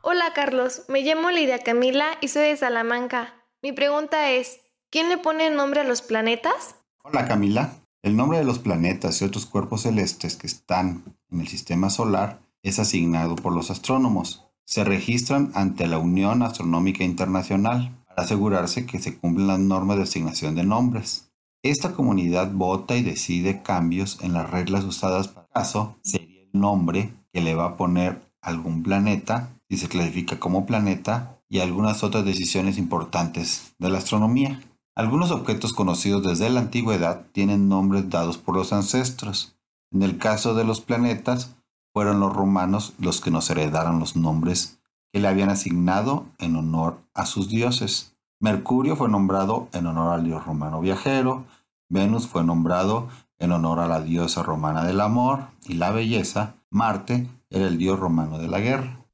Hola 0.03 0.33
Carlos, 0.33 0.83
me 0.89 1.01
llamo 1.01 1.31
Lidia 1.31 1.59
Camila 1.59 2.05
y 2.21 2.27
soy 2.27 2.43
de 2.43 2.57
Salamanca. 2.57 3.35
Mi 3.61 3.71
pregunta 3.71 4.31
es, 4.31 4.59
¿quién 4.89 5.09
le 5.09 5.17
pone 5.17 5.49
nombre 5.51 5.81
a 5.81 5.83
los 5.83 6.01
planetas? 6.01 6.75
Hola 7.03 7.27
Camila. 7.27 7.71
El 8.01 8.17
nombre 8.17 8.39
de 8.39 8.43
los 8.43 8.59
planetas 8.59 9.21
y 9.21 9.25
otros 9.25 9.45
cuerpos 9.45 9.83
celestes 9.83 10.35
que 10.35 10.47
están 10.47 11.15
en 11.29 11.41
el 11.41 11.47
sistema 11.47 11.89
solar 11.89 12.41
es 12.63 12.79
asignado 12.79 13.35
por 13.35 13.53
los 13.53 13.69
astrónomos. 13.69 14.47
Se 14.65 14.83
registran 14.83 15.51
ante 15.53 15.87
la 15.87 15.99
Unión 15.99 16.41
Astronómica 16.41 17.03
Internacional 17.03 17.95
para 18.07 18.23
asegurarse 18.23 18.85
que 18.85 18.99
se 18.99 19.17
cumplen 19.17 19.47
las 19.47 19.59
normas 19.59 19.97
de 19.97 20.03
asignación 20.03 20.55
de 20.55 20.63
nombres. 20.63 21.31
Esta 21.63 21.93
comunidad 21.93 22.51
vota 22.51 22.95
y 22.95 23.03
decide 23.03 23.61
cambios 23.61 24.19
en 24.21 24.33
las 24.33 24.49
reglas 24.49 24.83
usadas 24.83 25.27
para 25.27 25.45
el 25.45 25.53
caso 25.53 25.95
sería 26.01 26.41
el 26.41 26.59
nombre 26.59 27.13
que 27.31 27.41
le 27.41 27.53
va 27.53 27.65
a 27.65 27.77
poner 27.77 28.30
algún 28.41 28.83
planeta 28.83 29.49
si 29.69 29.77
se 29.77 29.87
clasifica 29.87 30.39
como 30.39 30.65
planeta 30.65 31.39
y 31.47 31.59
algunas 31.59 32.03
otras 32.03 32.25
decisiones 32.25 32.77
importantes 32.77 33.73
de 33.79 33.89
la 33.89 33.97
astronomía. 33.97 34.61
Algunos 34.95 35.31
objetos 35.31 35.73
conocidos 35.73 36.23
desde 36.23 36.49
la 36.49 36.59
antigüedad 36.59 37.25
tienen 37.31 37.69
nombres 37.69 38.09
dados 38.09 38.37
por 38.37 38.55
los 38.55 38.73
ancestros. 38.73 39.55
En 39.91 40.03
el 40.03 40.17
caso 40.17 40.53
de 40.53 40.63
los 40.63 40.81
planetas, 40.81 41.55
fueron 41.93 42.19
los 42.19 42.33
romanos 42.33 42.93
los 42.99 43.21
que 43.21 43.31
nos 43.31 43.49
heredaron 43.49 43.99
los 43.99 44.15
nombres 44.15 44.79
que 45.11 45.19
le 45.19 45.27
habían 45.27 45.49
asignado 45.49 46.25
en 46.37 46.55
honor 46.55 46.99
a 47.13 47.25
sus 47.25 47.49
dioses. 47.49 48.15
Mercurio 48.39 48.95
fue 48.95 49.09
nombrado 49.09 49.67
en 49.73 49.87
honor 49.87 50.13
al 50.13 50.23
dios 50.23 50.45
romano 50.45 50.81
viajero, 50.81 51.45
Venus 51.89 52.27
fue 52.27 52.43
nombrado 52.43 53.09
en 53.37 53.51
honor 53.51 53.79
a 53.79 53.87
la 53.87 54.01
diosa 54.01 54.43
romana 54.43 54.85
del 54.85 55.01
amor 55.01 55.47
y 55.67 55.73
la 55.73 55.91
belleza, 55.91 56.55
Marte 56.73 57.27
era 57.49 57.67
el 57.67 57.77
dios 57.77 57.99
romano 57.99 58.37
de 58.37 58.47
la 58.47 58.61
guerra. 58.61 59.05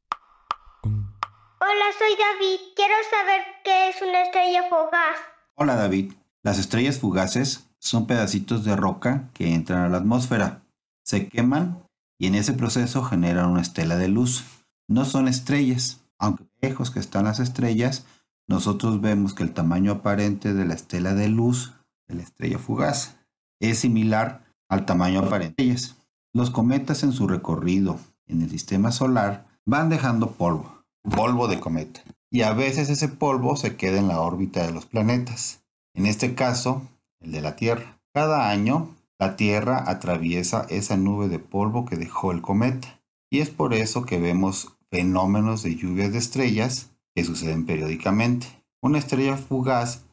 Hola, 0.83 1.87
soy 1.97 2.11
David. 2.15 2.59
Quiero 2.75 2.93
saber 3.09 3.41
qué 3.63 3.89
es 3.89 3.95
una 3.99 4.21
estrella 4.21 4.69
fugaz. 4.69 5.17
Hola 5.55 5.75
David, 5.75 6.13
las 6.43 6.59
estrellas 6.59 6.99
fugaces 6.99 7.67
son 7.79 8.05
pedacitos 8.05 8.63
de 8.63 8.75
roca 8.75 9.31
que 9.33 9.55
entran 9.55 9.81
a 9.81 9.89
la 9.89 9.97
atmósfera, 9.97 10.61
se 11.03 11.29
queman 11.29 11.83
y 12.19 12.27
en 12.27 12.35
ese 12.35 12.53
proceso 12.53 13.03
generan 13.03 13.49
una 13.49 13.61
estela 13.61 13.97
de 13.97 14.07
luz. 14.07 14.45
No 14.87 15.03
son 15.03 15.27
estrellas, 15.27 16.03
aunque 16.19 16.45
lejos 16.61 16.91
que 16.91 16.99
están 16.99 17.25
las 17.25 17.39
estrellas, 17.39 18.05
nosotros 18.47 19.01
vemos 19.01 19.33
que 19.33 19.41
el 19.41 19.55
tamaño 19.55 19.93
aparente 19.93 20.53
de 20.53 20.65
la 20.65 20.75
estela 20.75 21.15
de 21.15 21.27
luz 21.27 21.73
de 22.07 22.15
la 22.15 22.21
estrella 22.21 22.59
fugaz 22.59 23.17
es 23.59 23.79
similar 23.79 24.45
al 24.69 24.85
tamaño 24.85 25.21
aparente 25.21 25.63
de 25.63 25.71
ellas. 25.71 25.95
Los 26.33 26.51
cometas 26.51 27.03
en 27.03 27.13
su 27.13 27.27
recorrido 27.27 27.99
en 28.27 28.41
el 28.41 28.49
sistema 28.49 28.91
solar 28.91 29.47
van 29.65 29.89
dejando 29.89 30.31
polvo, 30.31 30.83
polvo 31.03 31.47
de 31.47 31.59
cometa, 31.59 32.01
y 32.29 32.41
a 32.41 32.53
veces 32.53 32.89
ese 32.89 33.07
polvo 33.07 33.55
se 33.55 33.75
queda 33.75 33.97
en 33.97 34.07
la 34.07 34.21
órbita 34.21 34.65
de 34.65 34.71
los 34.71 34.85
planetas, 34.85 35.63
en 35.93 36.05
este 36.05 36.35
caso, 36.35 36.81
el 37.21 37.31
de 37.31 37.41
la 37.41 37.55
Tierra. 37.55 37.99
Cada 38.13 38.49
año, 38.49 38.95
la 39.19 39.35
Tierra 39.35 39.83
atraviesa 39.89 40.65
esa 40.69 40.97
nube 40.97 41.27
de 41.27 41.39
polvo 41.39 41.85
que 41.85 41.95
dejó 41.95 42.31
el 42.31 42.41
cometa, 42.41 43.01
y 43.31 43.39
es 43.39 43.49
por 43.49 43.73
eso 43.73 44.05
que 44.05 44.19
vemos 44.19 44.77
fenómenos 44.91 45.63
de 45.63 45.75
lluvias 45.75 46.11
de 46.11 46.19
estrellas 46.19 46.91
que 47.15 47.23
suceden 47.23 47.65
periódicamente. 47.65 48.47
Una 48.81 48.99
estrella 48.99 49.37
fugaz 49.37 50.05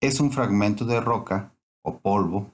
es 0.00 0.20
un 0.20 0.32
fragmento 0.32 0.84
de 0.84 1.00
roca 1.00 1.54
o 1.82 1.98
polvo 1.98 2.50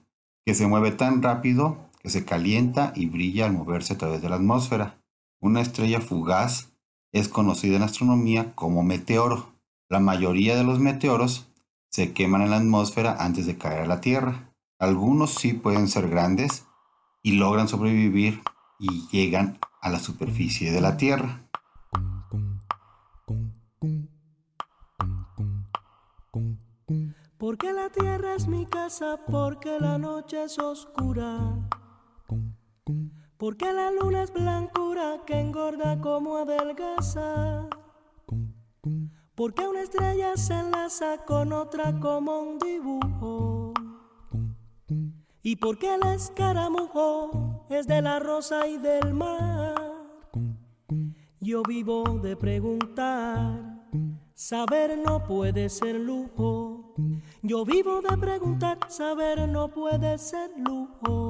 que 0.47 0.55
se 0.55 0.67
mueve 0.67 0.93
tan 0.93 1.23
rápido 1.23 1.88
que 2.01 2.11
se 2.11 2.25
calienta 2.25 2.93
y 2.95 3.07
brilla 3.07 3.47
al 3.47 3.53
moverse 3.53 3.95
a 3.95 3.99
través 3.99 4.23
de 4.23 4.29
la 4.29 4.37
atmósfera. 4.37 5.03
Una 5.41 5.61
estrella 5.61 6.01
fugaz 6.01 6.73
es 7.13 7.29
conocida 7.29 7.77
en 7.77 7.83
astronomía 7.83 8.55
como 8.55 8.83
meteoro. 8.83 9.53
La 9.89 10.01
mayoría 10.01 10.57
de 10.57 10.65
los 10.65 10.79
meteoros 10.79 11.49
se 11.91 12.13
queman 12.13 12.43
en 12.43 12.51
la 12.51 12.59
atmósfera 12.59 13.17
antes 13.19 13.47
de 13.47 13.57
caer 13.57 13.83
a 13.83 13.87
la 13.87 14.01
Tierra. 14.01 14.55
Algunos 14.79 15.35
sí 15.35 15.55
pueden 15.55 15.89
ser 15.89 16.09
grandes 16.09 16.67
y 17.23 17.33
logran 17.33 17.69
sobrevivir 17.69 18.43
y 18.79 19.09
llegan 19.11 19.59
a 19.81 19.91
la 19.91 19.99
superficie 19.99 20.71
de 20.71 20.81
la 20.81 20.97
Tierra. 20.97 21.49
Porque 27.39 27.73
la 27.73 27.89
tierra 27.89 28.35
es 28.35 28.47
mi 28.49 28.67
casa, 28.67 29.21
porque 29.27 29.79
la 29.81 29.97
noche 29.97 30.43
es 30.45 30.59
oscura. 30.59 31.57
Porque 33.37 33.73
la 33.73 33.91
luna 33.91 34.23
es 34.23 34.33
blancura 34.33 35.23
que 35.27 35.39
engorda 35.39 36.01
como 36.01 36.39
adelgaza. 36.39 37.69
Porque 39.35 39.69
una 39.69 39.83
estrella 39.83 40.37
se 40.37 40.55
enlaza 40.55 41.19
con 41.25 41.53
otra 41.53 41.99
como 42.01 42.41
un 42.41 42.59
dibujo. 42.59 43.73
Y 45.43 45.57
porque 45.57 45.95
el 45.95 46.03
escaramujo 46.09 47.65
es 47.71 47.87
de 47.87 48.03
la 48.03 48.19
rosa 48.19 48.67
y 48.67 48.79
del 48.79 49.15
mar. 49.15 49.77
Yo 51.41 51.63
vivo 51.63 52.03
de 52.21 52.37
preguntar. 52.37 53.79
Saber 54.35 54.99
no 54.99 55.23
puede 55.25 55.69
ser 55.69 55.95
lujo. 55.95 56.95
Yo 57.43 57.65
vivo 57.65 58.01
de 58.03 58.19
preguntar. 58.19 58.79
Saber 58.89 59.49
no 59.49 59.69
puede 59.69 60.19
ser 60.19 60.51
lujo. 60.59 61.28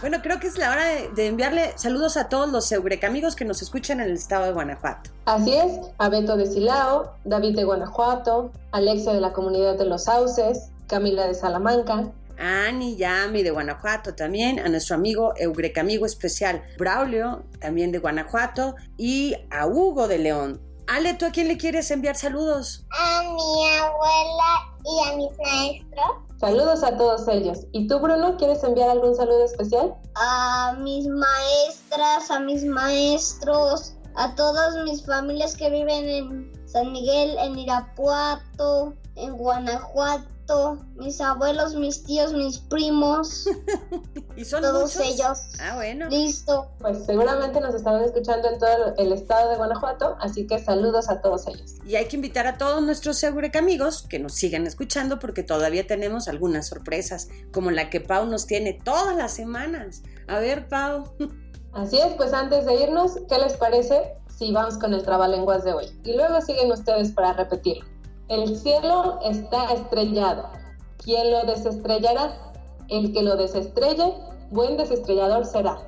Bueno, 0.00 0.18
creo 0.20 0.40
que 0.40 0.48
es 0.48 0.58
la 0.58 0.72
hora 0.72 0.84
de, 1.14 1.26
enviarle 1.28 1.78
saludos 1.78 2.16
a 2.16 2.28
todos 2.28 2.50
los 2.50 2.72
amigos 3.04 3.36
que 3.36 3.44
nos 3.44 3.62
escuchan 3.62 4.00
en 4.00 4.08
el 4.08 4.14
estado 4.14 4.46
de 4.46 4.52
Guanajuato. 4.52 5.10
Así 5.26 5.54
es, 5.54 5.78
a 5.98 6.08
Beto 6.08 6.36
de 6.36 6.46
Silao, 6.46 7.12
David 7.22 7.54
de 7.54 7.62
Guanajuato, 7.62 8.50
Alexia 8.72 9.12
de 9.12 9.20
la 9.20 9.32
comunidad 9.32 9.78
de 9.78 9.86
Los 9.86 10.04
Sauces, 10.04 10.72
Camila 10.88 11.28
de 11.28 11.34
Salamanca, 11.34 12.10
a 12.38 12.66
Ani 12.66 12.96
Yami 12.96 13.42
de 13.42 13.50
Guanajuato 13.50 14.14
también, 14.14 14.58
a 14.58 14.68
nuestro 14.68 14.96
amigo 14.96 15.32
Eureka 15.36 15.80
amigo 15.80 16.06
especial 16.06 16.62
Braulio, 16.78 17.44
también 17.60 17.92
de 17.92 17.98
Guanajuato, 17.98 18.76
y 18.96 19.34
a 19.50 19.66
Hugo 19.66 20.08
de 20.08 20.18
León. 20.18 20.60
Ale, 20.86 21.14
¿tú 21.14 21.26
a 21.26 21.30
quién 21.30 21.48
le 21.48 21.56
quieres 21.56 21.90
enviar 21.90 22.16
saludos? 22.16 22.84
A 22.90 23.22
mi 23.22 23.68
abuela 23.78 24.72
y 24.84 25.08
a 25.08 25.16
mis 25.16 25.38
maestros. 25.38 26.32
Saludos 26.38 26.82
a 26.82 26.96
todos 26.96 27.28
ellos. 27.28 27.60
¿Y 27.72 27.86
tú, 27.86 28.00
Bruno, 28.00 28.36
quieres 28.36 28.64
enviar 28.64 28.90
algún 28.90 29.14
saludo 29.14 29.44
especial? 29.44 29.94
A 30.16 30.76
mis 30.80 31.06
maestras, 31.06 32.30
a 32.30 32.40
mis 32.40 32.64
maestros, 32.64 33.94
a 34.16 34.34
todas 34.34 34.76
mis 34.84 35.06
familias 35.06 35.56
que 35.56 35.70
viven 35.70 36.08
en 36.08 36.52
San 36.66 36.90
Miguel, 36.90 37.36
en 37.38 37.58
Irapuato, 37.58 38.94
en 39.22 39.36
Guanajuato, 39.36 40.78
mis 40.96 41.20
abuelos, 41.20 41.74
mis 41.74 42.02
tíos, 42.04 42.32
mis 42.32 42.58
primos, 42.58 43.46
¿Y 44.36 44.44
son 44.44 44.62
todos 44.62 44.96
muchos? 44.96 45.14
ellos. 45.14 45.38
Ah, 45.60 45.74
bueno. 45.76 46.08
Listo. 46.08 46.70
Pues 46.80 47.04
seguramente 47.04 47.60
nos 47.60 47.74
estarán 47.74 48.02
escuchando 48.02 48.48
en 48.48 48.58
todo 48.58 48.94
el 48.96 49.12
estado 49.12 49.50
de 49.50 49.56
Guanajuato, 49.56 50.16
así 50.20 50.46
que 50.46 50.58
saludos 50.58 51.08
a 51.08 51.20
todos 51.20 51.46
ellos. 51.46 51.74
Y 51.86 51.96
hay 51.96 52.06
que 52.06 52.16
invitar 52.16 52.46
a 52.46 52.58
todos 52.58 52.82
nuestros 52.82 53.22
Eureka 53.22 53.58
amigos 53.58 54.06
que 54.08 54.18
nos 54.18 54.34
sigan 54.34 54.66
escuchando 54.66 55.18
porque 55.18 55.42
todavía 55.42 55.86
tenemos 55.86 56.28
algunas 56.28 56.66
sorpresas, 56.68 57.28
como 57.52 57.70
la 57.70 57.90
que 57.90 58.00
Pau 58.00 58.26
nos 58.26 58.46
tiene 58.46 58.72
todas 58.72 59.16
las 59.16 59.32
semanas. 59.32 60.02
A 60.26 60.38
ver, 60.38 60.68
Pau. 60.68 61.04
Así 61.72 61.98
es, 61.98 62.12
pues 62.16 62.32
antes 62.32 62.66
de 62.66 62.74
irnos, 62.82 63.12
¿qué 63.28 63.38
les 63.38 63.54
parece 63.54 64.14
si 64.38 64.52
vamos 64.52 64.76
con 64.78 64.92
el 64.92 65.02
trabalenguas 65.02 65.64
de 65.64 65.72
hoy? 65.72 65.86
Y 66.04 66.14
luego 66.14 66.40
siguen 66.42 66.70
ustedes 66.70 67.12
para 67.12 67.32
repetirlo. 67.32 67.91
El 68.28 68.56
cielo 68.56 69.18
está 69.24 69.72
estrellado. 69.72 70.50
¿Quién 70.98 71.30
lo 71.30 71.44
desestrellará? 71.44 72.52
El 72.88 73.12
que 73.12 73.22
lo 73.22 73.36
desestrelle, 73.36 74.14
buen 74.50 74.76
desestrellador 74.76 75.44
será. 75.44 75.78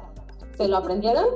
¿Se 0.56 0.68
lo 0.68 0.78
aprendieron? 0.78 1.26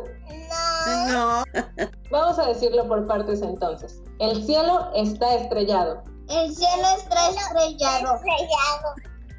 No. 1.11 1.45
Vamos 2.11 2.39
a 2.39 2.47
decirlo 2.47 2.87
por 2.89 3.07
partes 3.07 3.43
entonces. 3.43 4.03
El 4.19 4.43
cielo 4.45 4.91
está 4.95 5.35
estrellado. 5.35 6.03
El 6.29 6.55
cielo 6.55 6.87
está 6.97 7.31
estrellado. 7.31 8.21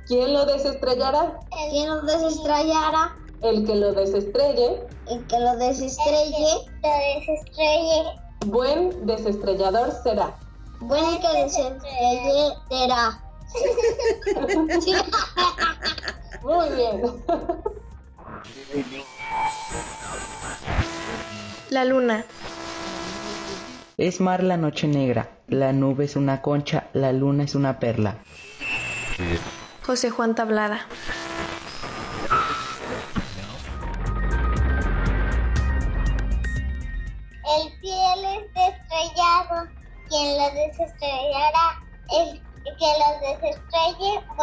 ¿Quién 0.07 0.33
lo 0.33 0.45
desestrellará? 0.45 1.39
¿Quién 1.69 1.89
lo 1.89 2.01
desestrellará? 2.01 3.15
El 3.41 3.65
que 3.65 3.75
lo 3.75 3.93
desestrelle, 3.93 4.85
El 5.07 5.25
que 5.27 5.39
lo 5.39 5.55
desestrelle. 5.55 6.67
Lo 6.83 6.89
desestrelle. 7.19 8.19
buen 8.47 9.05
desestrellador 9.05 9.91
será. 10.03 10.35
Bueno, 10.79 11.19
que 11.19 11.43
desestrelle 11.43 12.53
será. 12.69 13.21
Muy 16.43 16.69
bien. 16.75 17.01
La 21.69 21.85
luna. 21.85 22.25
Es 23.97 24.21
mar 24.21 24.43
la 24.43 24.55
noche 24.55 24.87
negra, 24.87 25.29
la 25.47 25.73
nube 25.73 26.05
es 26.05 26.15
una 26.15 26.41
concha, 26.41 26.87
la 26.93 27.11
luna 27.11 27.43
es 27.43 27.53
una 27.55 27.79
perla. 27.79 28.15
José 29.85 30.09
Juan 30.09 30.35
Tablada. 30.35 30.85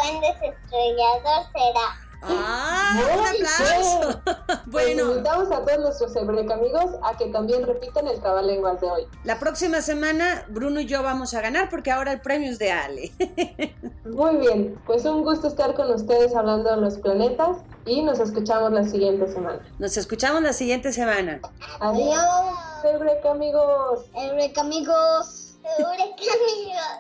Buen 0.07 0.21
desestrellador 0.21 1.47
será. 1.53 2.07
¡Ah! 2.23 2.93
Muy 2.95 3.05
¡Un 3.19 3.27
aplauso! 3.27 4.23
Pues 4.71 4.87
bueno, 4.87 5.13
invitamos 5.13 5.51
a 5.53 5.65
todos 5.65 5.79
nuestros 5.79 6.17
Eureka 6.17 6.55
amigos 6.55 6.97
a 7.03 7.17
que 7.17 7.27
también 7.27 7.65
repitan 7.67 8.09
el 8.09 8.21
trabalenguas 8.21 8.81
de 8.81 8.91
hoy. 8.91 9.07
la 9.25 9.39
próxima 9.39 9.81
semana 9.81 10.45
Bruno 10.49 10.81
y 10.81 10.87
yo 10.87 11.03
vamos 11.03 11.35
a 11.35 11.41
ganar 11.41 11.71
porque 11.71 11.93
ahora 11.93 12.13
el 12.13 12.21
premio 12.21 12.51
es 12.51 12.59
de 12.59 12.73
Ale. 12.73 13.13
Muy 14.05 14.37
bien, 14.37 14.81
pues 14.87 15.05
un 15.05 15.23
gusto 15.23 15.47
estar 15.47 15.75
con 15.75 15.91
ustedes 15.93 16.35
hablando 16.35 16.75
de 16.75 16.81
los 16.81 16.99
planetas 16.99 17.59
y 17.87 18.03
nos 18.03 18.19
escuchamos 18.19 18.73
la 18.73 18.85
siguiente 18.85 19.29
semana. 19.29 19.61
Nos 19.79 19.97
escuchamos 19.97 20.43
la 20.43 20.53
siguiente 20.53 20.93
semana. 20.93 21.41
Adiós, 21.81 22.85
Eureka 22.85 23.31
amigos. 23.31 24.11
Eureka 24.15 24.61
amigos. 24.63 25.59
Eureka 25.79 26.25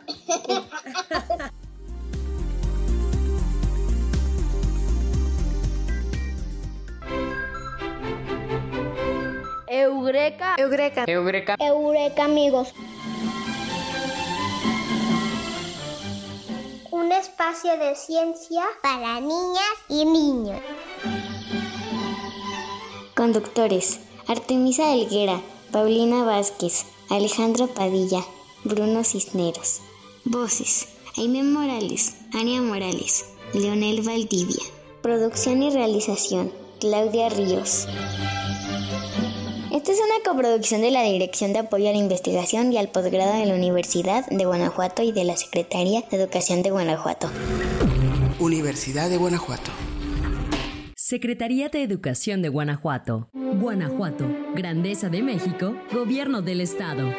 amigos. 0.06 1.50
Eureka. 9.78 10.54
Eureka. 10.56 11.04
Eureka. 11.06 11.56
Eureka 11.58 12.24
amigos. 12.24 12.72
Un 16.90 17.12
espacio 17.12 17.76
de 17.76 17.94
ciencia 17.94 18.62
para 18.82 19.20
niñas 19.20 19.76
y 19.90 20.06
niños. 20.06 20.60
Conductores: 23.14 24.00
Artemisa 24.26 24.94
Helguera, 24.94 25.42
Paulina 25.72 26.24
Vázquez, 26.24 26.86
Alejandro 27.10 27.66
Padilla, 27.66 28.24
Bruno 28.64 29.04
Cisneros. 29.04 29.82
Voces: 30.24 30.88
Aime 31.18 31.42
Morales, 31.42 32.14
Ania 32.32 32.62
Morales, 32.62 33.26
Leonel 33.52 34.00
Valdivia. 34.00 34.64
Producción 35.02 35.62
y 35.62 35.70
realización: 35.70 36.50
Claudia 36.80 37.28
Ríos. 37.28 37.86
Es 39.96 40.02
una 40.02 40.30
coproducción 40.30 40.82
de 40.82 40.90
la 40.90 41.04
Dirección 41.04 41.54
de 41.54 41.60
Apoyo 41.60 41.88
a 41.88 41.92
la 41.92 41.96
Investigación 41.96 42.70
y 42.70 42.76
al 42.76 42.88
Posgrado 42.88 43.38
de 43.38 43.46
la 43.46 43.54
Universidad 43.54 44.26
de 44.28 44.44
Guanajuato 44.44 45.02
y 45.02 45.10
de 45.10 45.24
la 45.24 45.38
Secretaría 45.38 46.02
de 46.02 46.18
Educación 46.18 46.62
de 46.62 46.70
Guanajuato. 46.70 47.30
Universidad 48.38 49.08
de 49.08 49.16
Guanajuato. 49.16 49.70
Secretaría 50.96 51.70
de 51.70 51.82
Educación 51.82 52.42
de 52.42 52.50
Guanajuato. 52.50 53.30
Guanajuato, 53.32 54.26
Grandeza 54.54 55.08
de 55.08 55.22
México, 55.22 55.74
Gobierno 55.90 56.42
del 56.42 56.60
Estado. 56.60 57.10